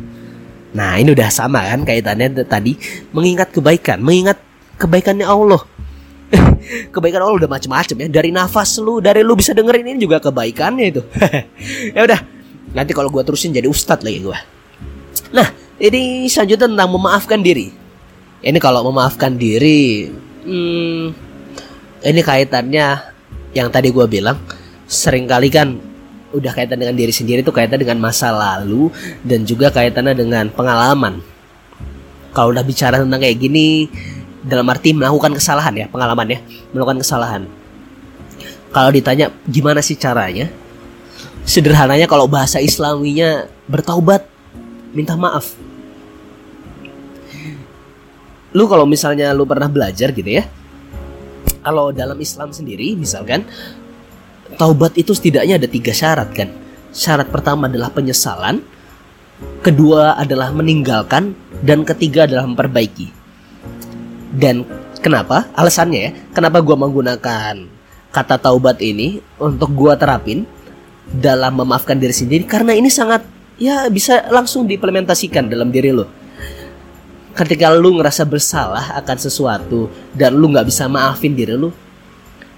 Nah 0.78 1.02
ini 1.02 1.10
udah 1.18 1.34
sama 1.34 1.66
kan 1.66 1.82
kaitannya 1.82 2.46
tadi 2.46 2.78
mengingat 3.10 3.50
kebaikan, 3.50 3.98
mengingat 3.98 4.38
kebaikannya 4.78 5.26
Allah. 5.26 5.66
kebaikan 6.94 7.24
Allah 7.24 7.40
udah 7.40 7.50
macam-macam 7.50 7.96
ya 8.04 8.08
dari 8.12 8.30
nafas 8.30 8.78
lu, 8.78 9.02
dari 9.02 9.26
lu 9.26 9.34
bisa 9.34 9.58
dengerin 9.58 9.96
ini 9.96 10.00
juga 10.06 10.22
kebaikannya 10.22 10.86
itu. 10.86 11.02
ya 11.98 12.06
udah, 12.06 12.20
nanti 12.78 12.92
kalau 12.94 13.10
gua 13.10 13.26
terusin 13.26 13.56
jadi 13.56 13.66
ustadz 13.66 14.06
lagi 14.06 14.22
gua. 14.22 14.38
Nah 15.34 15.50
ini 15.82 16.30
selanjutnya 16.30 16.70
tentang 16.70 16.90
memaafkan 16.94 17.42
diri. 17.42 17.74
Ini 18.38 18.60
kalau 18.62 18.86
memaafkan 18.86 19.34
diri, 19.34 20.14
hmm, 20.48 21.04
ini 22.08 22.22
kaitannya 22.24 22.88
yang 23.52 23.68
tadi 23.68 23.92
gue 23.92 24.06
bilang, 24.08 24.40
sering 24.88 25.28
kali 25.28 25.52
kan 25.52 25.76
udah 26.32 26.52
kaitan 26.56 26.80
dengan 26.80 26.96
diri 26.96 27.12
sendiri 27.12 27.44
itu 27.44 27.52
kaitan 27.52 27.80
dengan 27.80 28.00
masa 28.00 28.32
lalu 28.32 28.92
dan 29.24 29.44
juga 29.44 29.72
kaitannya 29.72 30.16
dengan 30.16 30.48
pengalaman. 30.52 31.20
Kalau 32.32 32.54
udah 32.56 32.64
bicara 32.64 33.02
tentang 33.02 33.20
kayak 33.20 33.38
gini, 33.40 33.92
dalam 34.46 34.68
arti 34.72 34.96
melakukan 34.96 35.36
kesalahan 35.36 35.74
ya, 35.74 35.86
pengalaman 35.92 36.38
ya, 36.38 36.40
melakukan 36.72 37.04
kesalahan. 37.04 37.44
Kalau 38.72 38.92
ditanya 38.94 39.34
gimana 39.50 39.82
sih 39.82 39.98
caranya? 39.98 40.48
Sederhananya 41.48 42.06
kalau 42.06 42.28
bahasa 42.28 42.60
Islaminya 42.60 43.48
bertaubat, 43.66 44.28
minta 44.92 45.16
maaf 45.16 45.67
lu 48.56 48.64
kalau 48.70 48.88
misalnya 48.88 49.36
lu 49.36 49.44
pernah 49.44 49.68
belajar 49.68 50.16
gitu 50.16 50.28
ya 50.28 50.48
kalau 51.68 51.92
dalam 51.92 52.16
Islam 52.16 52.56
sendiri 52.56 52.96
misalkan 52.96 53.44
taubat 54.56 54.96
itu 54.96 55.12
setidaknya 55.12 55.60
ada 55.60 55.68
tiga 55.68 55.92
syarat 55.92 56.32
kan. 56.32 56.48
Syarat 56.96 57.28
pertama 57.28 57.68
adalah 57.68 57.92
penyesalan 57.92 58.64
kedua 59.60 60.16
adalah 60.16 60.56
meninggalkan 60.56 61.36
dan 61.60 61.84
ketiga 61.84 62.24
adalah 62.24 62.48
memperbaiki. 62.48 63.12
Dan 64.32 64.64
kenapa? 65.04 65.52
Alasannya 65.60 66.00
ya 66.00 66.12
kenapa 66.32 66.64
gua 66.64 66.80
menggunakan 66.80 67.68
kata 68.16 68.36
taubat 68.40 68.80
ini 68.80 69.20
untuk 69.36 69.76
gua 69.76 70.00
terapin 70.00 70.48
dalam 71.12 71.60
memaafkan 71.60 72.00
diri 72.00 72.16
sendiri? 72.16 72.48
Karena 72.48 72.72
ini 72.72 72.88
sangat 72.88 73.28
ya 73.60 73.92
bisa 73.92 74.24
langsung 74.32 74.64
diimplementasikan 74.72 75.52
dalam 75.52 75.68
diri 75.68 75.92
lo 75.92 76.27
ketika 77.38 77.70
lu 77.70 78.02
ngerasa 78.02 78.26
bersalah 78.26 78.98
akan 78.98 79.18
sesuatu 79.22 79.94
dan 80.18 80.34
lu 80.34 80.50
nggak 80.50 80.66
bisa 80.66 80.90
maafin 80.90 81.38
diri 81.38 81.54
lu 81.54 81.70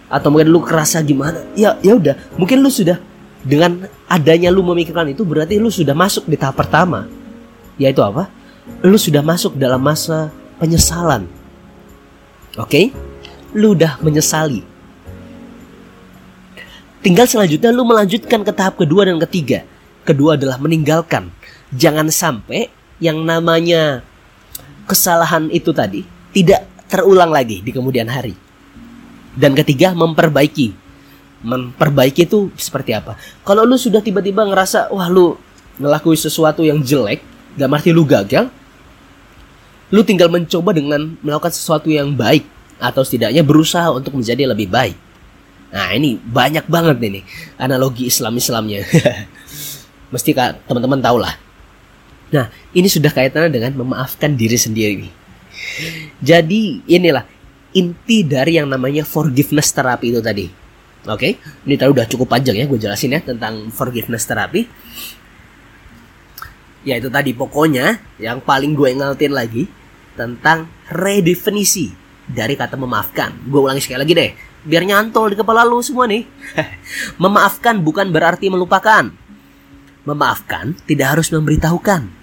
atau 0.07 0.31
mungkin 0.31 0.49
lu 0.49 0.63
kerasa 0.63 1.03
gimana 1.03 1.43
ya 1.53 1.75
ya 1.83 1.93
udah 1.99 2.15
mungkin 2.39 2.63
lu 2.63 2.71
sudah 2.71 2.97
dengan 3.43 3.87
adanya 4.09 4.51
lu 4.51 4.65
memikirkan 4.65 5.11
itu 5.11 5.23
berarti 5.23 5.61
lu 5.61 5.71
sudah 5.71 5.95
masuk 5.95 6.27
di 6.27 6.35
tahap 6.35 6.59
pertama. 6.59 7.07
Yaitu 7.79 8.03
apa? 8.03 8.27
Lu 8.83 8.99
sudah 8.99 9.23
masuk 9.23 9.55
dalam 9.55 9.79
masa 9.79 10.27
penyesalan. 10.59 11.23
Oke? 12.59 12.67
Okay? 12.67 12.85
lu 13.57 13.73
udah 13.73 13.97
menyesali. 14.05 14.61
Tinggal 16.99 17.25
selanjutnya 17.25 17.71
lu 17.71 17.87
melanjutkan 17.87 18.43
ke 18.43 18.51
tahap 18.51 18.77
kedua 18.77 19.07
dan 19.07 19.17
ketiga. 19.25 19.63
Kedua 20.03 20.35
adalah 20.35 20.59
meninggalkan. 20.59 21.31
Jangan 21.73 22.11
sampai 22.11 22.67
yang 22.99 23.23
namanya 23.23 24.03
kesalahan 24.89 25.53
itu 25.53 25.69
tadi 25.69 26.01
tidak 26.33 26.65
terulang 26.89 27.29
lagi 27.29 27.61
di 27.61 27.69
kemudian 27.69 28.09
hari. 28.09 28.33
Dan 29.37 29.53
ketiga, 29.53 29.93
memperbaiki. 29.93 30.73
Memperbaiki 31.45 32.25
itu 32.25 32.49
seperti 32.57 32.97
apa? 32.97 33.15
Kalau 33.45 33.63
lu 33.63 33.77
sudah 33.77 34.01
tiba-tiba 34.01 34.43
ngerasa, 34.43 34.89
wah 34.89 35.07
lu 35.07 35.37
ngelakuin 35.77 36.19
sesuatu 36.19 36.65
yang 36.65 36.81
jelek, 36.81 37.21
gak 37.55 37.69
arti 37.69 37.93
lu 37.93 38.03
gagal, 38.03 38.51
lu 39.93 40.01
tinggal 40.03 40.27
mencoba 40.27 40.75
dengan 40.75 41.15
melakukan 41.23 41.53
sesuatu 41.53 41.87
yang 41.87 42.11
baik 42.11 42.43
atau 42.81 43.05
setidaknya 43.05 43.45
berusaha 43.45 43.87
untuk 43.93 44.17
menjadi 44.17 44.49
lebih 44.49 44.67
baik. 44.67 44.97
Nah 45.69 45.93
ini 45.93 46.17
banyak 46.17 46.65
banget 46.65 46.97
ini 46.99 47.21
analogi 47.61 48.09
Islam-Islamnya. 48.09 48.89
Mesti 50.13 50.31
teman-teman 50.65 50.99
tahu 50.99 51.21
lah. 51.21 51.37
Nah, 52.29 52.45
ini 52.77 52.85
sudah 52.85 53.09
kaitannya 53.09 53.49
dengan 53.49 53.73
memaafkan 53.81 54.37
diri 54.37 54.57
sendiri. 54.57 55.09
Jadi, 56.21 56.85
inilah 56.85 57.25
inti 57.73 58.25
dari 58.25 58.57
yang 58.57 58.69
namanya 58.69 59.05
forgiveness 59.05 59.73
terapi 59.73 60.13
itu 60.13 60.21
tadi. 60.21 60.45
Oke, 61.07 61.15
okay? 61.15 61.31
ini 61.63 61.79
tadi 61.79 61.89
udah 61.95 62.05
cukup 62.11 62.27
panjang 62.27 62.59
ya 62.59 62.67
gue 62.67 62.75
jelasin 62.75 63.15
ya 63.15 63.23
tentang 63.23 63.71
forgiveness 63.71 64.27
terapi. 64.27 64.67
Ya 66.83 66.99
itu 66.99 67.07
tadi 67.07 67.31
pokoknya 67.31 68.03
yang 68.19 68.43
paling 68.43 68.75
gue 68.75 68.91
ingetin 68.91 69.31
lagi 69.31 69.63
tentang 70.19 70.67
redefinisi 70.91 71.95
dari 72.27 72.59
kata 72.59 72.75
memaafkan. 72.75 73.31
Gue 73.47 73.63
ulangi 73.63 73.79
sekali 73.79 74.03
lagi 74.03 74.11
deh, 74.11 74.31
biar 74.67 74.83
nyantol 74.83 75.31
di 75.31 75.35
kepala 75.39 75.63
lu 75.63 75.79
semua 75.79 76.03
nih. 76.03 76.27
Memaafkan 77.23 77.79
bukan 77.79 78.11
berarti 78.11 78.51
melupakan. 78.51 79.07
Memaafkan 80.03 80.75
tidak 80.83 81.15
harus 81.15 81.31
memberitahukan 81.31 82.18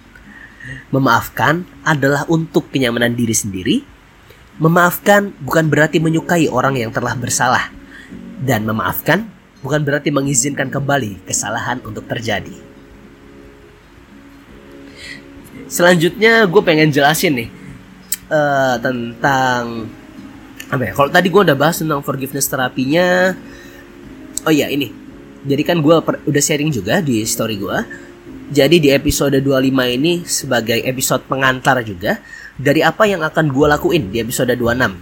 Memaafkan 0.91 1.67
adalah 1.83 2.23
untuk 2.31 2.71
kenyamanan 2.71 3.13
diri 3.13 3.35
sendiri. 3.35 3.75
Memaafkan 4.57 5.35
bukan 5.43 5.69
berarti 5.69 6.01
menyukai 6.01 6.49
orang 6.49 6.79
yang 6.79 6.89
telah 6.89 7.13
bersalah. 7.13 7.69
Dan 8.37 8.65
memaafkan 8.65 9.27
bukan 9.61 9.81
berarti 9.83 10.13
mengizinkan 10.13 10.69
kembali 10.69 11.25
kesalahan 11.25 11.81
untuk 11.83 12.05
terjadi. 12.05 12.53
Selanjutnya 15.67 16.47
gue 16.47 16.61
pengen 16.63 16.93
jelasin 16.95 17.43
nih 17.43 17.49
uh, 18.31 18.79
tentang 18.79 19.91
apa 20.71 20.83
ya? 20.87 20.91
Kalau 20.95 21.09
tadi 21.11 21.27
gue 21.27 21.41
udah 21.43 21.57
bahas 21.59 21.83
tentang 21.83 21.99
forgiveness 21.99 22.47
terapinya. 22.47 23.35
Oh 24.47 24.53
iya 24.53 24.71
ini. 24.71 24.95
Jadi 25.43 25.63
kan 25.67 25.83
gue 25.83 25.95
udah 26.01 26.43
sharing 26.43 26.71
juga 26.71 27.03
di 27.03 27.23
story 27.27 27.59
gue 27.59 28.06
jadi 28.47 28.79
di 28.79 28.89
episode 28.95 29.43
25 29.43 29.97
ini 29.99 30.23
sebagai 30.23 30.79
episode 30.87 31.27
pengantar 31.27 31.83
juga 31.83 32.23
dari 32.55 32.79
apa 32.79 33.03
yang 33.03 33.19
akan 33.19 33.51
gue 33.51 33.67
lakuin 33.67 34.07
di 34.07 34.23
episode 34.23 34.55
26. 34.55 34.95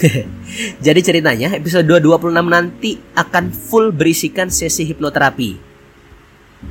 Jadi 0.86 1.00
ceritanya 1.00 1.48
episode 1.56 1.88
226 1.88 2.44
nanti 2.44 3.00
akan 3.16 3.50
full 3.56 3.88
berisikan 3.90 4.52
sesi 4.52 4.84
hipnoterapi. 4.84 5.56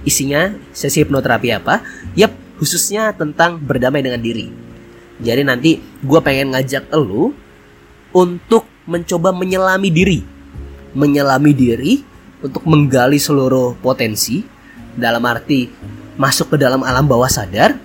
Isinya 0.05 0.53
sesi 0.69 1.01
hipnoterapi 1.01 1.49
apa? 1.49 1.81
Yap, 2.13 2.61
khususnya 2.61 3.09
tentang 3.17 3.57
berdamai 3.57 4.05
dengan 4.05 4.21
diri. 4.21 4.53
Jadi 5.19 5.41
nanti 5.41 5.81
gue 5.81 6.19
pengen 6.21 6.53
ngajak 6.53 6.93
elu 6.93 7.33
untuk 8.13 8.69
mencoba 8.85 9.33
menyelami 9.33 9.89
diri. 9.89 10.19
Menyelami 10.93 11.51
diri 11.57 11.93
untuk 12.39 12.63
menggali 12.69 13.17
seluruh 13.17 13.81
potensi 13.81 14.41
dalam 14.95 15.21
arti 15.27 15.67
masuk 16.19 16.51
ke 16.53 16.57
dalam 16.59 16.83
alam 16.83 17.07
bawah 17.07 17.31
sadar 17.31 17.79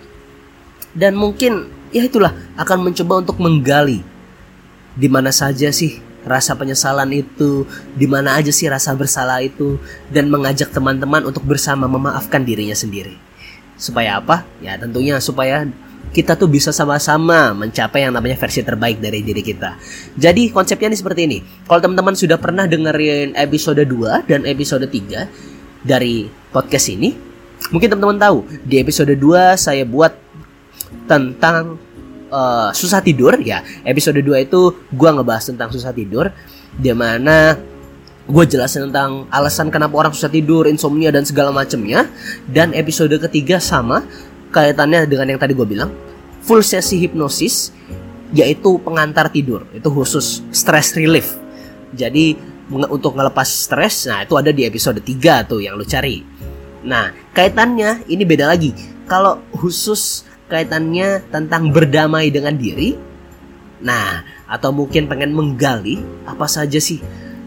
dan 0.91 1.15
mungkin 1.15 1.71
ya 1.95 2.03
itulah 2.03 2.35
akan 2.59 2.91
mencoba 2.91 3.23
untuk 3.23 3.39
menggali 3.39 4.03
di 4.99 5.07
mana 5.07 5.31
saja 5.31 5.71
sih 5.71 6.03
rasa 6.25 6.57
penyesalan 6.57 7.13
itu, 7.13 7.69
di 7.93 8.09
mana 8.09 8.35
aja 8.35 8.49
sih 8.49 8.67
rasa 8.67 8.97
bersalah 8.97 9.45
itu, 9.45 9.77
dan 10.09 10.33
mengajak 10.33 10.73
teman-teman 10.73 11.21
untuk 11.29 11.45
bersama 11.45 11.85
memaafkan 11.85 12.41
dirinya 12.41 12.73
sendiri. 12.73 13.21
Supaya 13.77 14.19
apa? 14.19 14.43
Ya 14.65 14.81
tentunya 14.81 15.21
supaya 15.21 15.69
kita 16.15 16.39
tuh 16.39 16.47
bisa 16.49 16.71
sama-sama 16.71 17.53
mencapai 17.53 18.07
yang 18.07 18.15
namanya 18.15 18.39
versi 18.39 18.63
terbaik 18.63 19.03
dari 19.03 19.21
diri 19.21 19.43
kita. 19.43 19.77
Jadi 20.15 20.49
konsepnya 20.55 20.95
ini 20.95 20.99
seperti 20.99 21.21
ini. 21.27 21.39
Kalau 21.67 21.81
teman-teman 21.83 22.15
sudah 22.15 22.39
pernah 22.39 22.65
dengerin 22.65 23.35
episode 23.35 23.83
2 23.83 24.31
dan 24.31 24.47
episode 24.47 24.87
3 24.87 25.85
dari 25.85 26.31
podcast 26.55 26.87
ini, 26.95 27.34
mungkin 27.73 27.89
teman-teman 27.89 28.19
tahu 28.21 28.39
di 28.67 28.77
episode 28.81 29.15
2 29.15 29.57
saya 29.57 29.85
buat 29.89 30.13
tentang 31.09 31.77
uh, 32.29 32.71
susah 32.75 33.01
tidur 33.01 33.39
ya. 33.41 33.63
Episode 33.85 34.21
2 34.21 34.47
itu 34.49 34.61
gue 34.93 35.11
ngebahas 35.11 35.53
tentang 35.53 35.71
susah 35.73 35.93
tidur 35.95 36.29
di 36.75 36.91
mana 36.91 37.57
gue 38.25 38.45
jelasin 38.49 38.89
tentang 38.89 39.29
alasan 39.29 39.69
kenapa 39.69 39.95
orang 40.01 40.13
susah 40.17 40.33
tidur 40.33 40.65
insomnia 40.65 41.13
dan 41.13 41.29
segala 41.29 41.53
macamnya 41.53 42.09
dan 42.49 42.73
episode 42.73 43.13
ketiga 43.29 43.61
sama 43.61 44.01
kaitannya 44.49 45.05
dengan 45.05 45.37
yang 45.37 45.41
tadi 45.41 45.53
gue 45.53 45.67
bilang 45.69 45.93
full 46.41 46.65
sesi 46.65 46.97
hipnosis 47.05 47.71
yaitu 48.35 48.81
pengantar 48.83 49.31
tidur. 49.31 49.69
Itu 49.71 49.93
khusus 49.93 50.43
stress 50.51 50.97
relief. 50.97 51.37
Jadi 51.95 52.35
untuk 52.73 53.13
ngelepas 53.13 53.45
stres 53.45 54.09
nah 54.09 54.25
itu 54.25 54.35
ada 54.41 54.49
di 54.49 54.65
episode 54.65 54.99
3 54.99 55.45
tuh 55.45 55.61
yang 55.61 55.77
lu 55.77 55.85
cari 55.85 56.25
nah 56.85 57.11
kaitannya 57.33 58.05
ini 58.07 58.23
beda 58.29 58.53
lagi 58.53 58.77
kalau 59.09 59.41
khusus 59.57 60.25
kaitannya 60.49 61.25
tentang 61.33 61.73
berdamai 61.73 62.29
dengan 62.29 62.57
diri. 62.57 62.97
Nah, 63.85 64.25
atau 64.49 64.73
mungkin 64.73 65.09
pengen 65.09 65.33
menggali 65.37 66.01
apa 66.25 66.49
saja 66.49 66.81
sih 66.81 67.01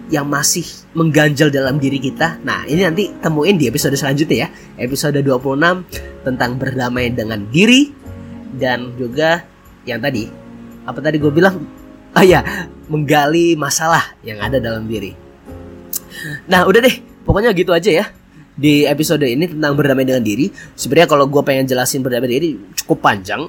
yang 0.08 0.30
masih 0.30 0.64
mengganjal 0.94 1.50
dalam 1.50 1.82
diri 1.82 1.98
kita. 1.98 2.40
Nah, 2.46 2.64
ini 2.70 2.86
nanti 2.86 3.10
temuin 3.20 3.58
di 3.58 3.68
episode 3.68 3.98
selanjutnya 3.98 4.48
ya. 4.48 4.50
Episode 4.78 5.20
26 5.24 5.88
tentang 6.24 6.52
berdamai 6.56 7.10
dengan 7.12 7.42
diri 7.50 7.92
dan 8.56 8.94
juga 8.96 9.44
yang 9.88 10.04
tadi 10.04 10.30
apa 10.88 11.00
tadi 11.02 11.18
gue 11.20 11.32
bilang? 11.34 11.58
Oh 12.16 12.26
ya, 12.26 12.42
menggali 12.90 13.54
masalah 13.60 14.16
yang 14.24 14.42
ada 14.42 14.58
dalam 14.58 14.88
diri. 14.88 15.14
Nah, 16.50 16.66
udah 16.66 16.82
deh. 16.82 16.98
Pokoknya 17.28 17.52
gitu 17.52 17.76
aja 17.76 17.92
ya 17.92 18.06
di 18.58 18.90
episode 18.90 19.22
ini 19.22 19.46
tentang 19.46 19.78
berdamai 19.78 20.04
dengan 20.04 20.26
diri. 20.26 20.50
Sebenarnya 20.74 21.08
kalau 21.14 21.30
gue 21.30 21.42
pengen 21.46 21.70
jelasin 21.70 22.02
berdamai 22.02 22.28
diri 22.28 22.50
cukup 22.84 23.06
panjang 23.06 23.46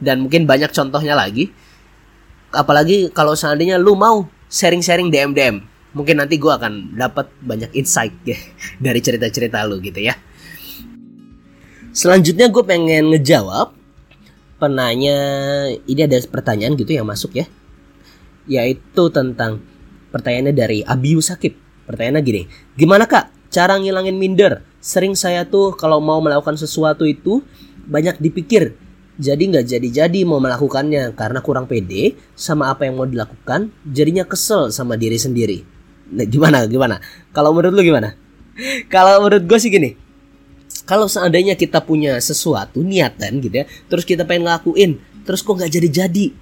dan 0.00 0.24
mungkin 0.24 0.48
banyak 0.48 0.72
contohnya 0.72 1.12
lagi. 1.12 1.52
Apalagi 2.50 3.12
kalau 3.12 3.36
seandainya 3.36 3.76
lu 3.76 3.92
mau 3.94 4.24
sharing-sharing 4.48 5.12
DM 5.12 5.36
DM, 5.36 5.56
mungkin 5.92 6.24
nanti 6.24 6.40
gue 6.40 6.48
akan 6.48 6.96
dapat 6.96 7.28
banyak 7.44 7.70
insight 7.76 8.16
ya 8.24 8.38
dari 8.84 9.04
cerita-cerita 9.04 9.60
lu 9.68 9.78
gitu 9.84 10.00
ya. 10.00 10.16
Selanjutnya 11.94 12.50
gue 12.50 12.64
pengen 12.66 13.14
ngejawab 13.14 13.76
penanya 14.58 15.18
ini 15.84 16.00
ada 16.00 16.18
pertanyaan 16.26 16.74
gitu 16.74 16.96
yang 16.96 17.06
masuk 17.06 17.38
ya, 17.38 17.46
yaitu 18.48 19.04
tentang 19.12 19.60
pertanyaannya 20.10 20.54
dari 20.56 20.78
Abiu 20.82 21.20
Sakib. 21.20 21.60
Pertanyaannya 21.84 22.22
gini, 22.24 22.42
gimana 22.80 23.04
kak 23.04 23.33
Cara 23.54 23.78
ngilangin 23.78 24.18
minder. 24.18 24.66
Sering 24.82 25.14
saya 25.14 25.46
tuh 25.46 25.78
kalau 25.78 26.02
mau 26.02 26.18
melakukan 26.18 26.58
sesuatu 26.58 27.06
itu 27.06 27.38
banyak 27.86 28.18
dipikir. 28.18 28.74
Jadi 29.14 29.46
nggak 29.46 29.70
jadi-jadi 29.70 30.26
mau 30.26 30.42
melakukannya 30.42 31.14
karena 31.14 31.38
kurang 31.38 31.70
pede 31.70 32.18
sama 32.34 32.74
apa 32.74 32.82
yang 32.82 32.98
mau 32.98 33.06
dilakukan. 33.06 33.70
Jadinya 33.86 34.26
kesel 34.26 34.74
sama 34.74 34.98
diri 34.98 35.22
sendiri. 35.22 35.62
Nah, 36.10 36.26
gimana 36.26 36.66
gimana? 36.66 36.98
Kalau 37.30 37.54
menurut 37.54 37.78
lu 37.78 37.82
gimana? 37.86 38.18
Kalau 38.92 39.22
menurut 39.22 39.46
gue 39.46 39.58
sih 39.62 39.70
gini. 39.70 39.94
Kalau 40.82 41.06
seandainya 41.06 41.54
kita 41.54 41.78
punya 41.78 42.18
sesuatu 42.18 42.82
niatan 42.82 43.38
gitu 43.38 43.62
ya, 43.62 43.70
terus 43.86 44.02
kita 44.02 44.26
pengen 44.26 44.50
ngelakuin, 44.50 44.98
terus 45.22 45.46
kok 45.46 45.54
nggak 45.54 45.70
jadi-jadi. 45.70 46.34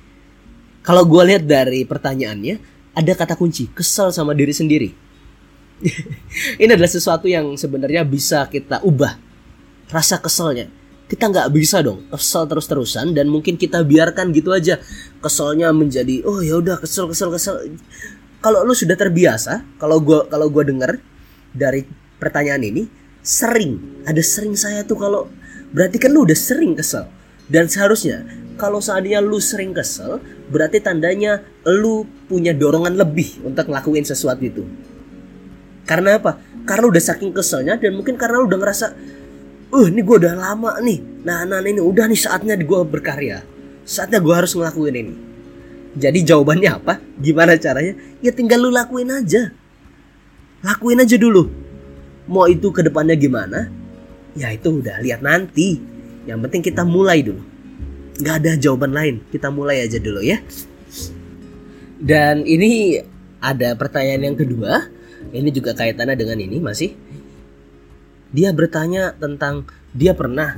Kalau 0.80 1.04
gue 1.04 1.22
lihat 1.28 1.44
dari 1.44 1.84
pertanyaannya, 1.84 2.56
ada 2.96 3.12
kata 3.12 3.36
kunci 3.36 3.68
kesel 3.70 4.10
sama 4.10 4.32
diri 4.32 4.56
sendiri 4.56 5.02
ini 6.62 6.70
adalah 6.70 6.90
sesuatu 6.90 7.26
yang 7.26 7.54
sebenarnya 7.58 8.06
bisa 8.06 8.46
kita 8.46 8.82
ubah. 8.86 9.18
Rasa 9.90 10.18
keselnya. 10.22 10.70
Kita 11.10 11.28
nggak 11.28 11.52
bisa 11.52 11.84
dong 11.84 12.08
kesel 12.08 12.48
terus 12.48 12.64
terusan 12.64 13.12
dan 13.12 13.28
mungkin 13.28 13.60
kita 13.60 13.84
biarkan 13.84 14.32
gitu 14.32 14.48
aja. 14.54 14.80
Keselnya 15.20 15.68
menjadi 15.74 16.24
oh 16.24 16.40
ya 16.40 16.56
udah 16.56 16.80
kesel 16.80 17.10
kesel 17.12 17.28
kesel. 17.28 17.54
Kalau 18.40 18.64
lu 18.64 18.72
sudah 18.72 18.96
terbiasa 18.96 19.60
kalau 19.76 20.00
gua 20.00 20.24
kalau 20.32 20.48
gua 20.48 20.64
dengar 20.64 20.96
dari 21.52 21.84
pertanyaan 22.16 22.64
ini 22.64 22.88
sering 23.20 24.02
ada 24.08 24.24
sering 24.24 24.56
saya 24.56 24.88
tuh 24.88 24.96
kalau 24.96 25.28
berarti 25.76 26.00
kan 26.00 26.10
lu 26.16 26.24
udah 26.24 26.38
sering 26.38 26.72
kesel. 26.72 27.04
Dan 27.44 27.68
seharusnya 27.68 28.24
kalau 28.56 28.80
seandainya 28.80 29.20
lu 29.20 29.36
sering 29.36 29.76
kesel 29.76 30.16
berarti 30.48 30.80
tandanya 30.80 31.44
lu 31.68 32.08
punya 32.24 32.56
dorongan 32.56 32.96
lebih 32.96 33.44
untuk 33.44 33.68
ngelakuin 33.68 34.08
sesuatu 34.08 34.40
itu 34.48 34.64
karena 35.82 36.18
apa? 36.18 36.38
Karena 36.62 36.84
udah 36.86 37.02
saking 37.02 37.34
keselnya 37.34 37.74
dan 37.74 37.98
mungkin 37.98 38.14
karena 38.14 38.42
udah 38.46 38.58
ngerasa, 38.58 38.86
uh 39.74 39.86
ini 39.90 40.00
gue 40.00 40.16
udah 40.22 40.34
lama 40.38 40.78
nih. 40.78 41.26
Nah, 41.26 41.42
nah 41.42 41.58
ini 41.58 41.82
udah 41.82 42.06
nih 42.06 42.18
saatnya 42.18 42.54
gue 42.54 42.80
berkarya. 42.86 43.42
Saatnya 43.82 44.22
gue 44.22 44.34
harus 44.34 44.54
ngelakuin 44.54 44.94
ini. 44.94 45.14
Jadi 45.98 46.24
jawabannya 46.24 46.70
apa? 46.70 46.94
Gimana 47.18 47.58
caranya? 47.58 47.98
Ya 48.22 48.30
tinggal 48.32 48.62
lu 48.62 48.70
lakuin 48.70 49.10
aja. 49.10 49.52
Lakuin 50.62 51.02
aja 51.02 51.18
dulu. 51.18 51.50
Mau 52.30 52.46
itu 52.46 52.70
ke 52.70 52.86
depannya 52.86 53.18
gimana? 53.18 53.68
Ya 54.38 54.54
itu 54.54 54.78
udah 54.78 55.02
lihat 55.02 55.20
nanti. 55.20 55.82
Yang 56.24 56.38
penting 56.48 56.62
kita 56.62 56.86
mulai 56.86 57.20
dulu. 57.26 57.42
Gak 58.22 58.46
ada 58.46 58.54
jawaban 58.54 58.94
lain. 58.94 59.20
Kita 59.28 59.50
mulai 59.50 59.84
aja 59.84 59.98
dulu 59.98 60.22
ya. 60.22 60.38
Dan 61.98 62.46
ini 62.46 63.02
ada 63.42 63.74
pertanyaan 63.74 64.32
yang 64.32 64.38
kedua 64.38 65.01
ini 65.32 65.48
juga 65.48 65.72
kaitannya 65.72 66.14
dengan 66.14 66.38
ini 66.38 66.60
masih? 66.60 66.92
Dia 68.32 68.52
bertanya 68.52 69.12
tentang 69.16 69.68
dia 69.92 70.16
pernah 70.16 70.56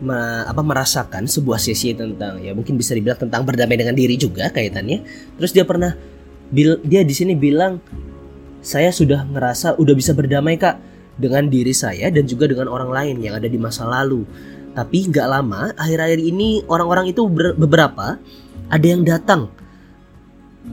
me, 0.00 0.16
apa 0.48 0.60
merasakan 0.64 1.28
sebuah 1.28 1.60
sesi 1.60 1.92
tentang 1.92 2.40
ya 2.40 2.56
mungkin 2.56 2.80
bisa 2.80 2.96
dibilang 2.96 3.20
tentang 3.20 3.44
berdamai 3.44 3.76
dengan 3.76 3.96
diri 3.96 4.16
juga 4.16 4.48
kaitannya. 4.48 5.04
Terus 5.36 5.52
dia 5.52 5.64
pernah 5.68 5.92
bil, 6.48 6.80
dia 6.84 7.04
di 7.04 7.12
sini 7.12 7.36
bilang 7.36 7.80
saya 8.60 8.92
sudah 8.92 9.24
ngerasa 9.28 9.76
udah 9.80 9.94
bisa 9.96 10.12
berdamai 10.12 10.56
kak 10.60 10.76
dengan 11.20 11.48
diri 11.48 11.72
saya 11.76 12.08
dan 12.08 12.24
juga 12.24 12.48
dengan 12.48 12.68
orang 12.72 12.92
lain 12.92 13.16
yang 13.20 13.36
ada 13.36 13.48
di 13.48 13.60
masa 13.60 13.84
lalu. 13.84 14.24
Tapi 14.72 15.10
nggak 15.12 15.26
lama 15.28 15.72
akhir-akhir 15.76 16.20
ini 16.20 16.64
orang-orang 16.68 17.12
itu 17.12 17.26
beberapa 17.56 18.16
ada 18.70 18.86
yang 18.86 19.02
datang 19.04 19.52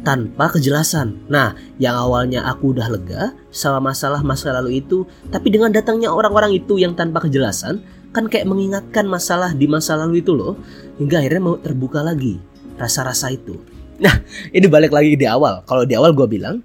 tanpa 0.04 0.52
kejelasan. 0.52 1.16
Nah, 1.32 1.56
yang 1.80 1.96
awalnya 1.96 2.44
aku 2.48 2.76
udah 2.76 2.88
lega 2.92 3.32
sama 3.52 3.92
masalah 3.92 4.20
masa 4.22 4.52
lalu 4.52 4.84
itu, 4.84 5.08
tapi 5.32 5.52
dengan 5.52 5.72
datangnya 5.72 6.12
orang-orang 6.12 6.60
itu 6.60 6.80
yang 6.80 6.94
tanpa 6.94 7.24
kejelasan, 7.24 7.82
kan 8.12 8.26
kayak 8.28 8.48
mengingatkan 8.48 9.08
masalah 9.08 9.56
di 9.56 9.66
masa 9.68 9.96
lalu 9.96 10.20
itu 10.24 10.36
loh, 10.36 10.60
hingga 11.00 11.24
akhirnya 11.24 11.42
mau 11.44 11.56
terbuka 11.60 12.04
lagi 12.04 12.40
rasa-rasa 12.76 13.32
itu. 13.32 13.58
Nah, 13.98 14.14
ini 14.54 14.68
balik 14.70 14.94
lagi 14.94 15.18
di 15.18 15.26
awal. 15.26 15.66
Kalau 15.66 15.84
di 15.88 15.98
awal 15.98 16.14
gue 16.14 16.28
bilang, 16.30 16.62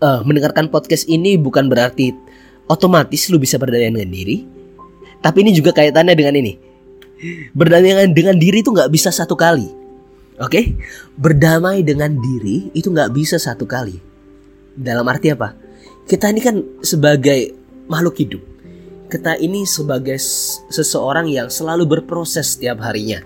uh, 0.00 0.22
mendengarkan 0.24 0.70
podcast 0.72 1.04
ini 1.10 1.36
bukan 1.36 1.68
berarti 1.68 2.14
otomatis 2.70 3.28
lu 3.28 3.36
bisa 3.42 3.60
berdaya 3.60 3.90
dengan 3.90 4.08
diri, 4.08 4.46
tapi 5.20 5.44
ini 5.44 5.50
juga 5.52 5.74
kaitannya 5.74 6.14
dengan 6.14 6.34
ini. 6.38 6.52
Berdaya 7.50 8.06
dengan 8.06 8.38
diri 8.38 8.62
itu 8.62 8.70
nggak 8.70 8.94
bisa 8.94 9.10
satu 9.10 9.34
kali 9.34 9.87
Oke, 10.38 10.50
okay? 10.54 10.64
berdamai 11.18 11.82
dengan 11.82 12.14
diri 12.14 12.70
itu 12.70 12.94
nggak 12.94 13.10
bisa 13.10 13.42
satu 13.42 13.66
kali. 13.66 13.98
Dalam 14.78 15.02
arti 15.10 15.34
apa? 15.34 15.58
Kita 16.06 16.30
ini 16.30 16.38
kan 16.38 16.62
sebagai 16.78 17.58
makhluk 17.90 18.22
hidup. 18.22 18.42
Kita 19.10 19.34
ini 19.34 19.66
sebagai 19.66 20.14
seseorang 20.70 21.26
yang 21.26 21.50
selalu 21.50 21.98
berproses 21.98 22.54
setiap 22.54 22.78
harinya. 22.86 23.18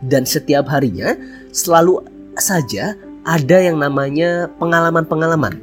Dan 0.00 0.24
setiap 0.24 0.72
harinya 0.72 1.12
selalu 1.52 2.00
saja 2.40 2.96
ada 3.20 3.56
yang 3.60 3.76
namanya 3.76 4.48
pengalaman-pengalaman 4.56 5.60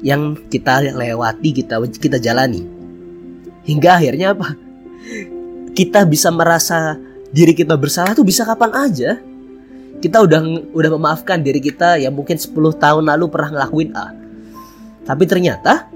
yang 0.00 0.34
kita 0.48 0.80
lewati, 0.96 1.52
kita 1.52 1.76
kita 2.00 2.16
jalani. 2.16 2.64
Hingga 3.68 3.90
akhirnya 4.00 4.32
apa? 4.32 4.56
Kita 5.76 6.08
bisa 6.08 6.32
merasa 6.32 6.96
diri 7.30 7.52
kita 7.52 7.76
bersalah 7.78 8.16
tuh 8.16 8.26
bisa 8.26 8.42
kapan 8.48 8.72
aja. 8.74 9.20
Kita 10.02 10.18
udah 10.18 10.42
udah 10.74 10.90
memaafkan 10.98 11.40
diri 11.46 11.62
kita 11.62 12.02
yang 12.02 12.12
mungkin 12.12 12.34
10 12.34 12.50
tahun 12.76 13.04
lalu 13.06 13.30
pernah 13.30 13.54
ngelakuin 13.54 13.94
A. 13.94 14.10
Tapi 15.06 15.24
ternyata 15.30 15.86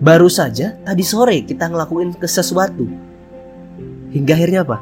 baru 0.00 0.32
saja 0.32 0.80
tadi 0.80 1.04
sore 1.04 1.44
kita 1.44 1.68
ngelakuin 1.68 2.16
ke 2.16 2.24
sesuatu. 2.24 2.88
Hingga 4.10 4.32
akhirnya 4.32 4.64
apa? 4.64 4.80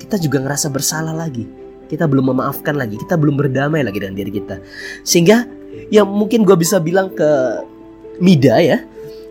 Kita 0.00 0.16
juga 0.16 0.40
ngerasa 0.40 0.72
bersalah 0.72 1.12
lagi 1.12 1.66
kita 1.86 2.04
belum 2.10 2.34
memaafkan 2.34 2.74
lagi, 2.74 2.98
kita 2.98 3.14
belum 3.14 3.38
berdamai 3.38 3.86
lagi 3.86 4.02
dengan 4.02 4.18
diri 4.18 4.30
kita. 4.34 4.58
Sehingga 5.06 5.46
yang 5.94 6.10
mungkin 6.10 6.42
gue 6.42 6.58
bisa 6.58 6.82
bilang 6.82 7.14
ke 7.14 7.62
Mida 8.18 8.58
ya, 8.58 8.80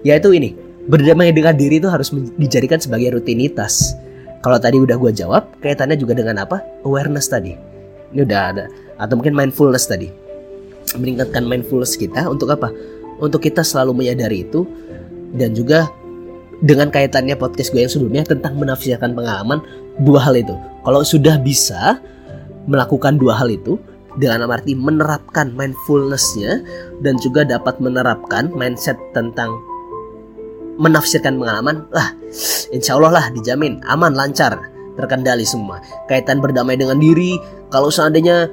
yaitu 0.05 0.31
ini, 0.31 0.55
berdamai 0.87 1.33
dengan 1.35 1.57
diri 1.57 1.81
itu 1.81 1.89
harus 1.89 2.13
dijadikan 2.39 2.79
sebagai 2.79 3.19
rutinitas. 3.19 3.97
Kalau 4.45 4.61
tadi 4.61 4.77
udah 4.77 4.95
gue 4.95 5.11
jawab, 5.11 5.57
kaitannya 5.59 5.97
juga 5.97 6.13
dengan 6.13 6.45
apa? 6.45 6.61
Awareness 6.85 7.27
tadi. 7.27 7.57
Ini 8.13 8.25
udah 8.25 8.41
ada, 8.53 8.65
atau 8.99 9.13
mungkin 9.17 9.33
mindfulness 9.33 9.89
tadi. 9.89 10.11
Meningkatkan 10.95 11.43
mindfulness 11.47 11.97
kita 11.97 12.29
untuk 12.29 12.53
apa? 12.53 12.69
Untuk 13.17 13.41
kita 13.41 13.63
selalu 13.63 14.05
menyadari 14.05 14.43
itu 14.43 14.67
dan 15.35 15.55
juga 15.55 15.87
dengan 16.63 16.87
kaitannya 16.87 17.35
podcast 17.35 17.75
gue 17.75 17.83
yang 17.83 17.91
sebelumnya 17.91 18.23
tentang 18.23 18.55
menafsirkan 18.55 19.11
pengalaman 19.11 19.59
dua 20.03 20.23
hal 20.23 20.35
itu. 20.39 20.55
Kalau 20.87 21.01
sudah 21.03 21.35
bisa 21.41 21.99
melakukan 22.65 23.19
dua 23.19 23.35
hal 23.39 23.51
itu 23.51 23.75
dengan 24.15 24.47
arti 24.47 24.73
menerapkan 24.73 25.51
mindfulnessnya 25.51 26.63
dan 27.03 27.19
juga 27.19 27.43
dapat 27.43 27.83
menerapkan 27.83 28.47
mindset 28.55 28.95
tentang 29.11 29.59
menafsirkan 30.75 31.39
pengalaman 31.39 31.87
lah 31.91 32.11
insya 32.71 32.99
Allah 32.99 33.11
lah 33.11 33.25
dijamin 33.31 33.79
aman 33.87 34.11
lancar 34.11 34.59
terkendali 34.99 35.47
semua 35.47 35.79
kaitan 36.11 36.43
berdamai 36.43 36.75
dengan 36.75 36.99
diri 36.99 37.39
kalau 37.69 37.89
seandainya 37.89 38.51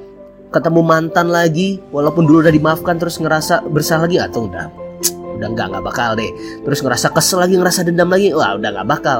ketemu 0.53 0.81
mantan 0.85 1.33
lagi 1.33 1.81
walaupun 1.89 2.29
dulu 2.29 2.45
udah 2.45 2.53
dimaafkan 2.53 3.01
terus 3.01 3.17
ngerasa 3.17 3.65
bersalah 3.65 4.05
lagi 4.05 4.21
atau 4.21 4.45
udah 4.45 4.69
udah 5.33 5.47
nggak 5.49 5.67
nggak 5.73 5.83
bakal 5.83 6.13
deh. 6.13 6.29
Terus 6.61 6.79
ngerasa 6.85 7.09
kesel 7.09 7.41
lagi 7.41 7.57
ngerasa 7.57 7.81
dendam 7.83 8.07
lagi 8.07 8.29
wah 8.31 8.53
udah 8.53 8.69
nggak 8.69 8.87
bakal. 8.87 9.19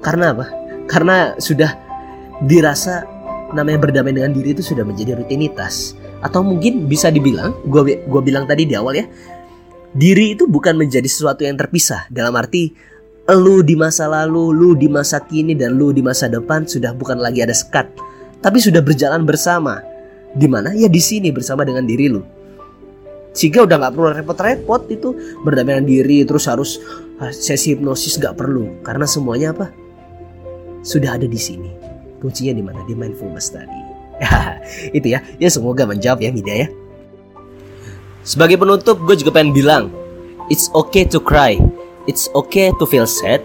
Karena 0.00 0.32
apa? 0.32 0.46
Karena 0.86 1.34
sudah 1.36 1.70
dirasa 2.46 3.04
namanya 3.50 3.82
berdamai 3.82 4.14
dengan 4.14 4.30
diri 4.30 4.54
itu 4.54 4.62
sudah 4.62 4.86
menjadi 4.86 5.18
rutinitas. 5.18 5.98
Atau 6.22 6.46
mungkin 6.46 6.86
bisa 6.86 7.10
dibilang 7.10 7.58
gue 7.66 8.06
gue 8.06 8.22
bilang 8.22 8.46
tadi 8.46 8.64
di 8.64 8.78
awal 8.78 8.94
ya 8.94 9.06
diri 9.90 10.38
itu 10.38 10.46
bukan 10.46 10.78
menjadi 10.78 11.06
sesuatu 11.10 11.42
yang 11.42 11.58
terpisah. 11.58 12.06
Dalam 12.08 12.32
arti 12.38 12.70
lu 13.30 13.62
di 13.62 13.74
masa 13.78 14.10
lalu 14.10 14.54
lu 14.54 14.70
di 14.74 14.86
masa 14.90 15.22
kini 15.22 15.54
dan 15.54 15.74
lu 15.78 15.94
di 15.94 16.02
masa 16.02 16.26
depan 16.26 16.66
sudah 16.66 16.90
bukan 16.94 17.18
lagi 17.18 17.42
ada 17.42 17.54
sekat 17.54 17.86
tapi 18.40 18.58
sudah 18.60 18.80
berjalan 18.80 19.24
bersama. 19.28 19.84
Di 20.32 20.48
mana? 20.48 20.72
Ya 20.72 20.88
di 20.88 21.00
sini 21.00 21.28
bersama 21.28 21.64
dengan 21.64 21.84
diri 21.84 22.08
lu. 22.08 22.24
Sehingga 23.30 23.62
udah 23.62 23.76
nggak 23.78 23.92
perlu 23.94 24.08
repot-repot 24.10 24.82
itu 24.90 25.08
berdamai 25.46 25.78
dengan 25.78 25.86
diri 25.86 26.16
terus 26.26 26.50
harus 26.50 26.82
ah, 27.22 27.30
sesi 27.30 27.76
hipnosis 27.76 28.18
nggak 28.18 28.34
perlu. 28.34 28.82
Karena 28.82 29.06
semuanya 29.06 29.54
apa? 29.54 29.70
Sudah 30.82 31.14
ada 31.20 31.28
di 31.28 31.38
sini. 31.38 31.70
Kuncinya 32.18 32.56
di 32.56 32.62
mana? 32.64 32.80
Di 32.88 32.94
mindfulness 32.96 33.54
tadi. 33.54 33.80
itu 34.96 35.06
ya. 35.14 35.22
Ya 35.38 35.48
semoga 35.52 35.86
menjawab 35.86 36.24
ya 36.24 36.30
Mida 36.34 36.66
ya. 36.66 36.68
Sebagai 38.24 38.60
penutup 38.60 39.00
gue 39.04 39.16
juga 39.16 39.32
pengen 39.40 39.52
bilang 39.54 39.84
It's 40.50 40.66
okay 40.74 41.06
to 41.14 41.22
cry. 41.22 41.60
It's 42.10 42.26
okay 42.34 42.74
to 42.82 42.84
feel 42.88 43.06
sad. 43.06 43.44